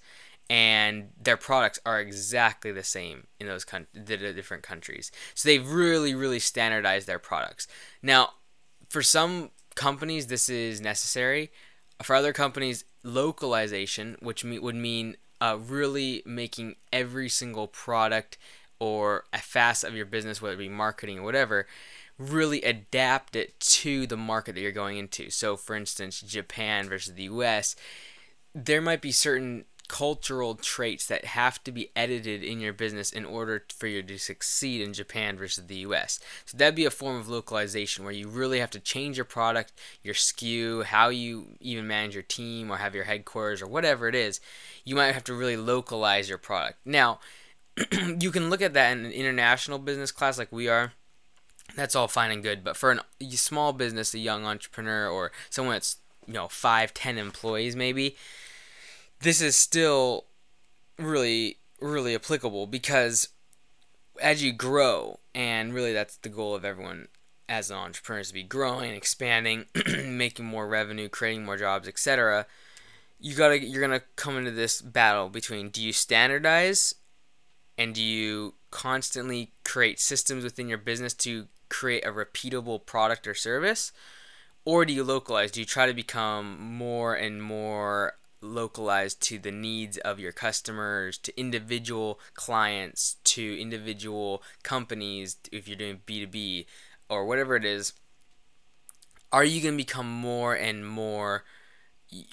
And 0.50 1.10
their 1.22 1.36
products 1.36 1.80
are 1.86 2.00
exactly 2.00 2.72
the 2.72 2.84
same 2.84 3.28
in 3.40 3.48
those 3.48 3.66
con- 3.66 3.88
the 3.94 4.18
different 4.18 4.64
countries. 4.64 5.12
So 5.36 5.50
they've 5.50 5.70
really, 5.70 6.16
really 6.16 6.40
standardized 6.40 7.06
their 7.06 7.20
products. 7.20 7.68
Now, 8.02 8.30
for 8.88 9.02
some 9.04 9.50
companies, 9.76 10.28
this 10.28 10.50
is 10.50 10.80
necessary. 10.80 11.52
For 12.02 12.16
other 12.16 12.32
companies, 12.32 12.86
localization, 13.04 14.18
which 14.22 14.46
me- 14.46 14.60
would 14.60 14.76
mean 14.76 15.18
uh, 15.42 15.58
really 15.60 16.24
making 16.26 16.76
every 16.92 17.30
single 17.30 17.68
product 17.68 18.38
or 18.80 19.26
a 19.34 19.40
facet 19.40 19.90
of 19.90 19.96
your 19.96 20.06
business, 20.06 20.42
whether 20.42 20.56
it 20.56 20.60
be 20.60 20.70
marketing 20.70 21.20
or 21.20 21.24
whatever, 21.24 21.68
really 22.18 22.62
adapt 22.64 23.36
it 23.36 23.60
to 23.60 24.08
the 24.08 24.18
market 24.18 24.56
that 24.56 24.62
you're 24.62 24.72
going 24.72 24.98
into. 24.98 25.30
So, 25.30 25.56
for 25.56 25.76
instance, 25.76 26.22
Japan 26.22 26.90
versus 26.90 27.14
the 27.14 27.24
US, 27.24 27.76
there 28.54 28.82
might 28.82 29.02
be 29.02 29.12
certain 29.12 29.66
cultural 29.88 30.56
traits 30.56 31.08
that 31.08 31.26
have 31.26 31.64
to 31.64 31.72
be 31.72 31.90
edited 31.96 32.44
in 32.44 32.60
your 32.60 32.74
business 32.74 33.12
in 33.12 33.26
order 33.26 33.64
for 33.76 33.88
you 33.88 34.04
to 34.04 34.18
succeed 34.18 34.82
in 34.82 34.94
Japan 34.94 35.38
versus 35.38 35.68
the 35.68 35.78
US. 35.78 36.20
So 36.46 36.58
that'd 36.58 36.76
be 36.76 36.86
a 36.86 36.92
form 36.92 37.18
of 37.18 37.30
localization 37.30 38.04
where 38.04 38.14
you 38.14 38.28
really 38.28 38.60
have 38.60 38.72
to 38.72 38.80
change 38.80 39.18
your 39.18 39.26
product, 39.26 39.74
your 40.04 40.14
SKU, 40.14 40.86
how 40.86 41.10
you 41.10 41.56
even 41.60 41.88
manage 41.88 42.14
your 42.14 42.24
team 42.24 42.72
or 42.72 42.78
have 42.78 42.96
your 42.96 43.06
headquarters 43.06 43.62
or 43.62 43.68
whatever 43.68 44.08
it 44.08 44.16
is. 44.16 44.40
You 44.84 44.96
might 44.96 45.14
have 45.14 45.24
to 45.26 45.34
really 45.34 45.58
localize 45.58 46.30
your 46.30 46.38
product. 46.38 46.80
Now, 46.86 47.20
you 47.92 48.32
can 48.32 48.50
look 48.50 48.62
at 48.62 48.74
that 48.74 48.92
in 48.92 49.06
an 49.06 49.12
international 49.12 49.80
business 49.80 50.12
class 50.12 50.38
like 50.38 50.52
we 50.52 50.68
are 50.68 50.94
that's 51.76 51.96
all 51.96 52.08
fine 52.08 52.32
and 52.32 52.44
good. 52.44 52.64
But 52.64 52.78
for 52.78 52.92
a 53.22 53.32
small 53.32 53.74
business, 53.74 54.14
a 54.14 54.20
young 54.20 54.46
entrepreneur, 54.46 55.08
or 55.08 55.32
someone 55.50 55.76
that's 55.76 55.98
you 56.26 56.34
know 56.34 56.48
five, 56.48 56.94
ten 56.94 57.18
employees, 57.18 57.76
maybe 57.76 58.16
this 59.22 59.42
is 59.42 59.56
still 59.56 60.26
really, 60.98 61.58
really 61.80 62.16
applicable 62.16 62.68
because 62.68 63.30
as 64.22 64.44
you 64.44 64.52
grow, 64.52 65.20
and 65.34 65.74
really 65.74 65.94
that's 65.94 66.18
the 66.18 66.30
goal 66.30 66.56
of 66.56 66.66
everyone 66.66 67.08
as 67.50 67.70
an 67.70 67.78
entrepreneur 67.78 68.20
is 68.20 68.28
to 68.30 68.34
be 68.34 68.44
growing, 68.44 68.94
expanding, 68.94 69.66
making 70.06 70.46
more 70.46 70.68
revenue, 70.68 71.08
creating 71.10 71.46
more 71.46 71.58
jobs, 71.58 71.88
etc. 71.88 72.46
You 73.20 73.36
gotta 73.36 73.64
you're 73.64 73.82
gonna 73.82 74.04
come 74.16 74.38
into 74.38 74.52
this 74.52 74.82
battle 74.82 75.30
between 75.30 75.70
do 75.70 75.82
you 75.82 75.94
standardize 75.94 76.96
and 77.78 77.94
do 77.94 78.04
you 78.04 78.56
constantly 78.72 79.54
create 79.64 80.00
systems 80.00 80.44
within 80.44 80.68
your 80.68 80.78
business 80.78 81.14
to 81.14 81.48
create 81.70 82.06
a 82.06 82.12
repeatable 82.12 82.86
product 82.86 83.28
or 83.28 83.34
service? 83.34 83.92
Or 84.66 84.84
do 84.84 84.92
you 84.92 85.04
localize? 85.04 85.52
Do 85.52 85.62
you 85.62 85.66
try 85.66 85.86
to 85.86 85.94
become 85.94 86.60
more 86.60 87.16
and 87.16 87.42
more 87.42 88.16
localized 88.42 89.22
to 89.24 89.40
the 89.40 89.52
needs 89.52 89.98
of 90.00 90.20
your 90.20 90.32
customers, 90.32 91.18
to 91.20 91.40
individual 91.40 92.20
clients, 92.34 93.18
to 93.24 93.60
individual 93.60 94.44
companies, 94.64 95.38
if 95.52 95.68
you're 95.68 95.78
doing 95.78 96.02
B2B 96.06 96.66
or 97.10 97.26
whatever 97.26 97.56
it 97.56 97.66
is? 97.66 97.94
Are 99.32 99.44
you 99.44 99.62
going 99.62 99.74
to 99.74 99.84
become 99.84 100.10
more 100.10 100.54
and 100.54 100.88
more 100.88 101.44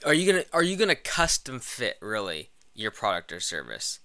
are 0.04 0.14
you 0.14 0.30
going 0.30 0.44
to 0.44 0.48
are 0.52 0.62
you 0.62 0.76
going 0.76 0.88
to 0.88 0.94
custom 0.94 1.58
fit 1.58 1.98
really 2.00 2.50
your 2.74 2.90
product 2.90 3.32
or 3.32 3.40
service? 3.40 4.00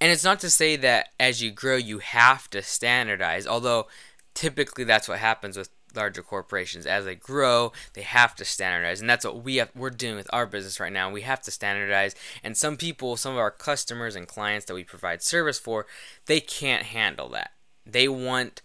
And 0.00 0.10
it's 0.10 0.24
not 0.24 0.40
to 0.40 0.50
say 0.50 0.76
that 0.76 1.08
as 1.18 1.42
you 1.42 1.50
grow 1.50 1.76
you 1.76 1.98
have 1.98 2.48
to 2.50 2.62
standardize, 2.62 3.46
although 3.46 3.88
typically 4.34 4.84
that's 4.84 5.08
what 5.08 5.18
happens 5.18 5.56
with 5.56 5.70
larger 5.94 6.22
corporations 6.22 6.86
as 6.86 7.04
they 7.04 7.14
grow 7.14 7.72
they 7.94 8.02
have 8.02 8.34
to 8.34 8.44
standardize 8.44 9.00
and 9.00 9.08
that's 9.08 9.24
what 9.24 9.42
we 9.42 9.56
have 9.56 9.70
we're 9.74 9.90
doing 9.90 10.16
with 10.16 10.28
our 10.32 10.46
business 10.46 10.80
right 10.80 10.92
now. 10.92 11.10
We 11.10 11.22
have 11.22 11.42
to 11.42 11.50
standardize 11.50 12.14
and 12.42 12.56
some 12.56 12.76
people 12.76 13.16
some 13.16 13.32
of 13.32 13.38
our 13.38 13.50
customers 13.50 14.16
and 14.16 14.26
clients 14.26 14.66
that 14.66 14.74
we 14.74 14.84
provide 14.84 15.22
service 15.22 15.58
for 15.58 15.86
they 16.26 16.40
can't 16.40 16.84
handle 16.84 17.28
that. 17.30 17.52
They 17.86 18.08
want 18.08 18.62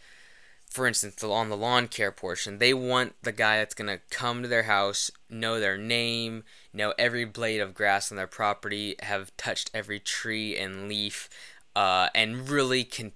for 0.69 0.85
instance, 0.85 1.23
on 1.23 1.49
the 1.49 1.57
lawn 1.57 1.87
care 1.87 2.11
portion, 2.11 2.59
they 2.59 2.75
want 2.75 3.15
the 3.23 3.31
guy 3.31 3.57
that's 3.57 3.73
going 3.73 3.87
to 3.87 3.99
come 4.11 4.43
to 4.43 4.47
their 4.47 4.63
house, 4.63 5.09
know 5.27 5.59
their 5.59 5.79
name, 5.79 6.43
know 6.71 6.93
every 6.95 7.25
blade 7.25 7.59
of 7.59 7.73
grass 7.73 8.11
on 8.11 8.17
their 8.17 8.27
property, 8.27 8.95
have 8.99 9.35
touched 9.35 9.71
every 9.73 9.99
tree 9.99 10.55
and 10.55 10.87
leaf, 10.87 11.27
uh, 11.75 12.09
and 12.13 12.49
really 12.49 12.83
can 12.83 13.13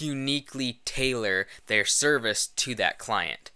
uniquely 0.00 0.80
tailor 0.84 1.46
their 1.66 1.84
service 1.84 2.46
to 2.46 2.74
that 2.76 2.98
client. 2.98 3.50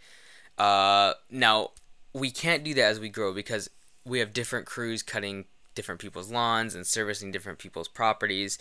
Uh, 0.59 1.15
now, 1.31 1.71
we 2.13 2.31
can't 2.31 2.65
do 2.65 2.75
that 2.75 2.85
as 2.85 3.01
we 3.01 3.09
grow 3.09 3.33
because 3.33 3.71
we 4.05 4.19
have 4.19 4.33
different 4.33 4.67
crews 4.67 5.03
cutting 5.03 5.47
different 5.75 6.01
people's 6.01 6.31
lawns 6.31 6.75
and 6.75 6.87
servicing 6.87 7.31
different 7.31 7.59
people's 7.59 7.89
properties. 7.89 8.59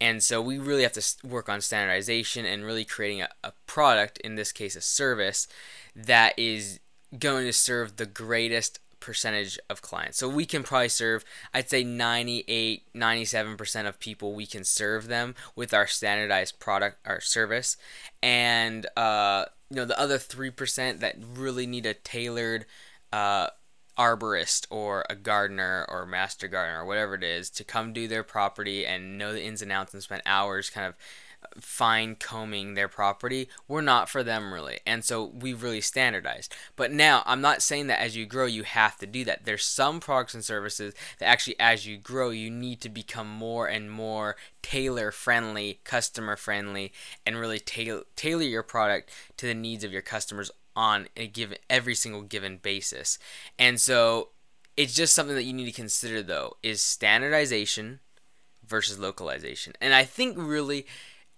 And 0.00 0.22
so 0.22 0.40
we 0.40 0.58
really 0.58 0.82
have 0.82 0.92
to 0.92 1.26
work 1.26 1.48
on 1.48 1.60
standardization 1.60 2.46
and 2.46 2.64
really 2.64 2.84
creating 2.84 3.22
a, 3.22 3.28
a 3.42 3.52
product, 3.66 4.18
in 4.18 4.36
this 4.36 4.52
case, 4.52 4.76
a 4.76 4.80
service, 4.80 5.48
that 5.96 6.38
is 6.38 6.80
going 7.18 7.46
to 7.46 7.52
serve 7.52 7.96
the 7.96 8.06
greatest 8.06 8.78
percentage 9.02 9.58
of 9.68 9.82
clients. 9.82 10.16
So 10.16 10.28
we 10.28 10.46
can 10.46 10.62
probably 10.62 10.88
serve, 10.88 11.24
I'd 11.52 11.68
say 11.68 11.84
98, 11.84 12.84
97% 12.94 13.86
of 13.86 13.98
people, 13.98 14.32
we 14.32 14.46
can 14.46 14.64
serve 14.64 15.08
them 15.08 15.34
with 15.54 15.74
our 15.74 15.86
standardized 15.86 16.58
product 16.58 16.98
or 17.06 17.20
service. 17.20 17.76
And, 18.22 18.86
uh, 18.96 19.46
you 19.68 19.76
know, 19.76 19.84
the 19.84 19.98
other 19.98 20.18
3% 20.18 21.00
that 21.00 21.16
really 21.34 21.66
need 21.66 21.84
a 21.84 21.94
tailored, 21.94 22.64
uh, 23.12 23.48
arborist 23.98 24.66
or 24.70 25.04
a 25.10 25.14
gardener 25.14 25.84
or 25.88 26.06
master 26.06 26.48
gardener 26.48 26.80
or 26.80 26.86
whatever 26.86 27.14
it 27.14 27.22
is 27.22 27.50
to 27.50 27.62
come 27.62 27.92
do 27.92 28.08
their 28.08 28.22
property 28.22 28.86
and 28.86 29.18
know 29.18 29.34
the 29.34 29.44
ins 29.44 29.60
and 29.60 29.70
outs 29.70 29.92
and 29.92 30.02
spend 30.02 30.22
hours 30.24 30.70
kind 30.70 30.86
of 30.86 30.94
fine 31.60 32.14
combing 32.14 32.74
their 32.74 32.88
property 32.88 33.48
we're 33.68 33.80
not 33.80 34.08
for 34.08 34.22
them 34.22 34.52
really 34.52 34.78
and 34.86 35.04
so 35.04 35.24
we've 35.24 35.62
really 35.62 35.80
standardized 35.80 36.54
but 36.76 36.90
now 36.90 37.22
i'm 37.26 37.40
not 37.40 37.60
saying 37.60 37.88
that 37.88 38.00
as 38.00 38.16
you 38.16 38.24
grow 38.24 38.46
you 38.46 38.62
have 38.62 38.96
to 38.96 39.06
do 39.06 39.24
that 39.24 39.44
there's 39.44 39.64
some 39.64 40.00
products 40.00 40.34
and 40.34 40.44
services 40.44 40.94
that 41.18 41.28
actually 41.28 41.58
as 41.60 41.86
you 41.86 41.98
grow 41.98 42.30
you 42.30 42.50
need 42.50 42.80
to 42.80 42.88
become 42.88 43.28
more 43.28 43.66
and 43.66 43.90
more 43.90 44.36
tailor 44.62 45.10
friendly 45.10 45.80
customer 45.84 46.36
friendly 46.36 46.92
and 47.26 47.38
really 47.38 47.58
tailor 47.58 48.02
tailor 48.16 48.42
your 48.42 48.62
product 48.62 49.10
to 49.36 49.46
the 49.46 49.54
needs 49.54 49.84
of 49.84 49.92
your 49.92 50.02
customers 50.02 50.50
on 50.74 51.08
a 51.16 51.26
given 51.26 51.58
every 51.68 51.94
single 51.94 52.22
given 52.22 52.58
basis. 52.58 53.18
And 53.58 53.80
so 53.80 54.28
it's 54.76 54.94
just 54.94 55.14
something 55.14 55.36
that 55.36 55.44
you 55.44 55.52
need 55.52 55.66
to 55.66 55.72
consider 55.72 56.22
though 56.22 56.56
is 56.62 56.82
standardization 56.82 58.00
versus 58.66 58.98
localization. 58.98 59.74
And 59.80 59.92
I 59.94 60.04
think 60.04 60.36
really 60.38 60.86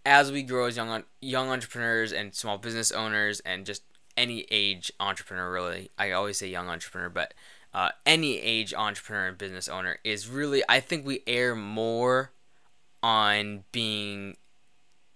as 0.05 0.31
we 0.31 0.43
grow 0.43 0.67
as 0.67 0.77
young 0.77 1.05
young 1.21 1.51
entrepreneurs 1.51 2.13
and 2.13 2.35
small 2.35 2.59
business 2.59 2.93
owners 2.93 3.41
and 3.41 3.67
just 3.67 3.83
any 4.17 4.47
age 4.51 4.93
entrepreneur 5.01 5.51
really 5.51 5.91
I 5.99 6.13
always 6.13 6.39
say 6.39 6.49
young 6.49 6.69
entrepreneur 6.69 7.09
but 7.09 7.35
uh, 7.73 7.91
any 8.07 8.39
age 8.39 8.73
entrepreneur 8.73 9.29
and 9.29 9.39
business 9.39 9.69
owner 9.69 9.99
is 10.05 10.29
really 10.29 10.63
I 10.69 10.81
think 10.81 11.05
we 11.05 11.23
err 11.27 11.57
more 11.57 12.33
on 13.03 13.65
being 13.73 14.37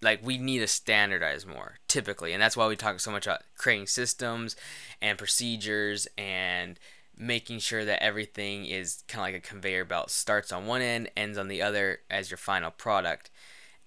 like 0.03 0.21
we 0.23 0.39
need 0.39 0.59
to 0.59 0.67
standardize 0.67 1.47
more 1.47 1.79
typically. 1.89 2.33
And 2.33 2.43
that's 2.43 2.57
why 2.57 2.67
we 2.67 2.77
talk 2.77 3.01
so 3.01 3.11
much 3.11 3.27
about 3.27 3.43
creating 3.57 3.87
systems 3.87 4.57
and 5.01 5.19
procedures 5.19 6.07
and 6.17 6.79
making 7.17 7.59
sure 7.59 7.85
that 7.85 8.03
everything 8.03 8.67
is 8.67 9.03
kind 9.09 9.21
of 9.21 9.35
like 9.35 9.45
a 9.45 9.49
conveyor 9.49 9.85
belt 9.85 10.11
starts 10.11 10.53
on 10.53 10.67
one 10.67 10.83
end 10.83 11.11
ends 11.17 11.37
on 11.37 11.49
the 11.49 11.63
other 11.63 12.01
as 12.11 12.31
your 12.31 12.39
final 12.39 12.71
product. 12.71 13.31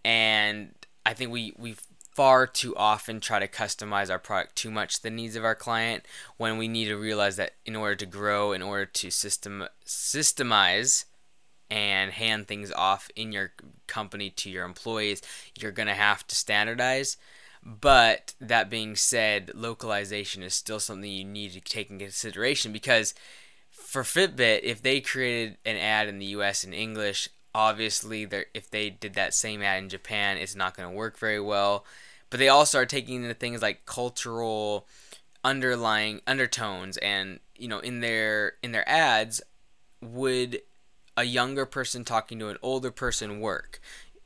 And 0.03 0.73
i 1.05 1.13
think 1.13 1.31
we 1.31 1.53
we 1.57 1.75
far 2.13 2.45
too 2.45 2.75
often 2.75 3.19
try 3.19 3.39
to 3.39 3.47
customize 3.47 4.09
our 4.09 4.19
product 4.19 4.55
too 4.55 4.69
much 4.69 4.95
to 4.95 5.03
the 5.03 5.09
needs 5.09 5.35
of 5.35 5.45
our 5.45 5.55
client 5.55 6.05
when 6.37 6.57
we 6.57 6.67
need 6.67 6.85
to 6.85 6.95
realize 6.97 7.37
that 7.37 7.53
in 7.65 7.75
order 7.75 7.95
to 7.95 8.05
grow 8.05 8.51
in 8.51 8.61
order 8.61 8.85
to 8.85 9.09
system 9.09 9.65
systemize 9.85 11.05
and 11.71 12.11
hand 12.11 12.47
things 12.47 12.69
off 12.73 13.09
in 13.15 13.31
your 13.31 13.53
company 13.87 14.29
to 14.29 14.49
your 14.49 14.65
employees, 14.65 15.21
you're 15.57 15.71
going 15.71 15.87
to 15.87 15.93
have 15.93 16.27
to 16.27 16.35
standardize. 16.35 17.15
But 17.63 18.33
that 18.41 18.69
being 18.69 18.95
said, 18.97 19.51
localization 19.55 20.43
is 20.43 20.53
still 20.53 20.79
something 20.79 21.09
you 21.09 21.23
need 21.23 21.53
to 21.53 21.61
take 21.61 21.89
in 21.89 21.97
consideration 21.97 22.73
because 22.73 23.13
for 23.71 24.03
Fitbit, 24.03 24.61
if 24.63 24.81
they 24.81 24.99
created 24.99 25.57
an 25.65 25.77
ad 25.77 26.09
in 26.09 26.19
the 26.19 26.25
US 26.37 26.65
in 26.65 26.73
English, 26.73 27.29
obviously 27.53 28.27
if 28.53 28.69
they 28.69 28.89
did 28.89 29.13
that 29.15 29.33
same 29.33 29.61
ad 29.61 29.83
in 29.83 29.89
Japan, 29.89 30.37
it's 30.37 30.55
not 30.55 30.75
going 30.75 30.89
to 30.89 30.95
work 30.95 31.17
very 31.17 31.39
well. 31.39 31.85
But 32.29 32.39
they 32.39 32.49
also 32.49 32.79
are 32.79 32.85
taking 32.85 33.23
into 33.23 33.33
things 33.33 33.61
like 33.61 33.85
cultural 33.85 34.87
underlying 35.43 36.21
undertones 36.27 36.97
and 36.97 37.39
you 37.55 37.67
know 37.67 37.79
in 37.79 37.99
their 37.99 38.53
in 38.61 38.71
their 38.71 38.87
ads 38.87 39.41
would 39.99 40.61
a 41.17 41.23
younger 41.23 41.65
person 41.65 42.03
talking 42.03 42.39
to 42.39 42.49
an 42.49 42.57
older 42.61 42.91
person 42.91 43.39
work? 43.39 43.79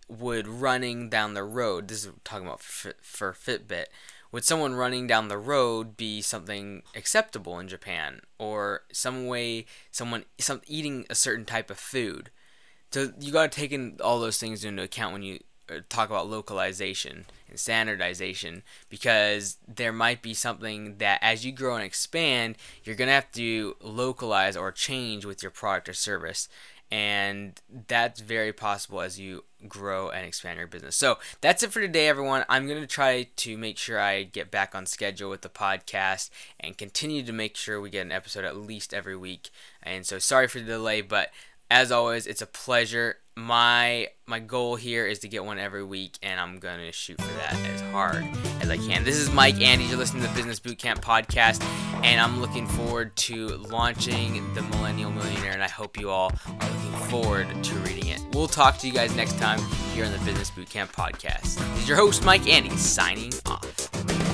Would 0.08 0.48
running 0.48 1.10
down 1.10 1.34
the 1.34 1.44
road, 1.44 1.88
this 1.88 2.06
is 2.06 2.12
talking 2.24 2.48
about 2.48 2.62
for 2.62 3.34
Fitbit, 3.34 3.86
would 4.32 4.46
someone 4.46 4.76
running 4.76 5.08
down 5.08 5.28
the 5.28 5.38
road 5.38 5.98
be 5.98 6.22
something 6.22 6.84
acceptable 6.96 7.60
in 7.60 7.68
Japan? 7.68 8.22
Or 8.38 8.84
some 8.92 9.28
way, 9.28 9.66
someone 9.92 10.26
some 10.38 10.62
eating 10.68 11.06
a 11.10 11.16
certain 11.16 11.46
type 11.46 11.72
of 11.72 11.80
food? 11.80 12.30
So 12.96 13.12
you 13.20 13.34
got 13.34 13.52
to 13.52 13.60
take 13.60 13.74
in 13.74 13.98
all 14.02 14.22
those 14.22 14.38
things 14.38 14.64
into 14.64 14.82
account 14.82 15.12
when 15.12 15.22
you 15.22 15.42
uh, 15.70 15.80
talk 15.90 16.10
about 16.10 16.30
localization 16.30 17.26
and 17.50 17.60
standardization 17.60 18.64
because 18.88 19.58
there 19.68 19.92
might 19.92 20.22
be 20.22 20.34
something 20.34 21.00
that 21.00 21.20
as 21.22 21.46
you 21.46 21.52
grow 21.52 21.76
and 21.76 21.84
expand, 21.84 22.56
you're 22.86 22.96
going 22.96 23.10
to 23.10 23.14
have 23.14 23.30
to 23.34 23.76
localize 23.82 24.56
or 24.56 24.72
change 24.72 25.26
with 25.26 25.44
your 25.44 25.52
product 25.52 25.90
or 25.90 25.94
service 25.94 26.48
and 26.90 27.60
that's 27.88 28.22
very 28.22 28.54
possible 28.54 29.02
as 29.02 29.20
you 29.20 29.44
grow 29.68 30.10
and 30.10 30.26
expand 30.26 30.60
your 30.60 30.68
business. 30.68 30.96
So 30.96 31.18
that's 31.42 31.64
it 31.64 31.72
for 31.72 31.82
today, 31.82 32.08
everyone. 32.08 32.46
I'm 32.48 32.68
going 32.68 32.80
to 32.80 32.88
try 32.88 33.28
to 33.36 33.58
make 33.58 33.78
sure 33.78 34.00
I 34.00 34.24
get 34.24 34.52
back 34.52 34.76
on 34.76 34.86
schedule 34.86 35.30
with 35.30 35.42
the 35.42 35.50
podcast 35.50 36.30
and 36.60 36.78
continue 36.78 37.24
to 37.24 37.34
make 37.34 37.58
sure 37.58 37.82
we 37.82 37.90
get 37.90 38.06
an 38.06 38.12
episode 38.12 38.46
at 38.46 38.56
least 38.56 38.94
every 38.94 39.18
week. 39.18 39.50
And 39.84 40.06
so 40.06 40.20
sorry 40.20 40.48
for 40.48 40.60
the 40.60 40.66
delay, 40.66 41.02
but 41.02 41.32
as 41.70 41.92
always, 41.92 42.28
it's 42.28 42.42
a 42.42 42.48
pleasure. 42.48 43.18
My 43.38 44.08
my 44.28 44.40
goal 44.40 44.76
here 44.76 45.06
is 45.06 45.20
to 45.20 45.28
get 45.28 45.44
one 45.44 45.60
every 45.60 45.84
week, 45.84 46.18
and 46.24 46.40
I'm 46.40 46.60
gonna 46.60 46.92
shoot 46.92 47.20
for 47.20 47.34
that 47.34 47.54
as 47.74 47.82
hard 47.92 48.26
as 48.62 48.70
I 48.70 48.78
can. 48.78 49.04
This 49.04 49.18
is 49.18 49.30
Mike 49.30 49.60
Andy. 49.60 49.84
You're 49.86 49.98
listening 49.98 50.24
to 50.24 50.30
the 50.30 50.36
Business 50.36 50.60
Bootcamp 50.60 51.02
podcast, 51.02 51.62
and 52.04 52.22
I'm 52.22 52.40
looking 52.40 52.66
forward 52.66 53.16
to 53.18 53.48
launching 53.48 54.54
the 54.54 54.62
Millennial 54.62 55.12
Millionaire, 55.12 55.52
and 55.52 55.64
I 55.64 55.68
hope 55.68 56.00
you 56.00 56.10
all 56.10 56.32
are 56.48 56.70
looking 56.70 57.10
forward 57.10 57.64
to 57.64 57.76
reading 57.80 58.08
it. 58.08 58.22
We'll 58.32 58.48
talk 58.48 58.78
to 58.80 58.88
you 58.88 58.94
guys 58.94 59.14
next 59.16 59.38
time 59.38 59.60
here 59.94 60.06
on 60.06 60.14
the 60.14 60.20
Business 60.20 60.52
Bootcamp 60.52 60.94
podcast. 60.94 61.58
This 61.74 61.84
is 61.84 61.90
your 61.90 61.98
host 61.98 62.24
Mike 62.24 62.48
Andes 62.48 62.80
signing 62.80 63.34
off. 63.48 64.25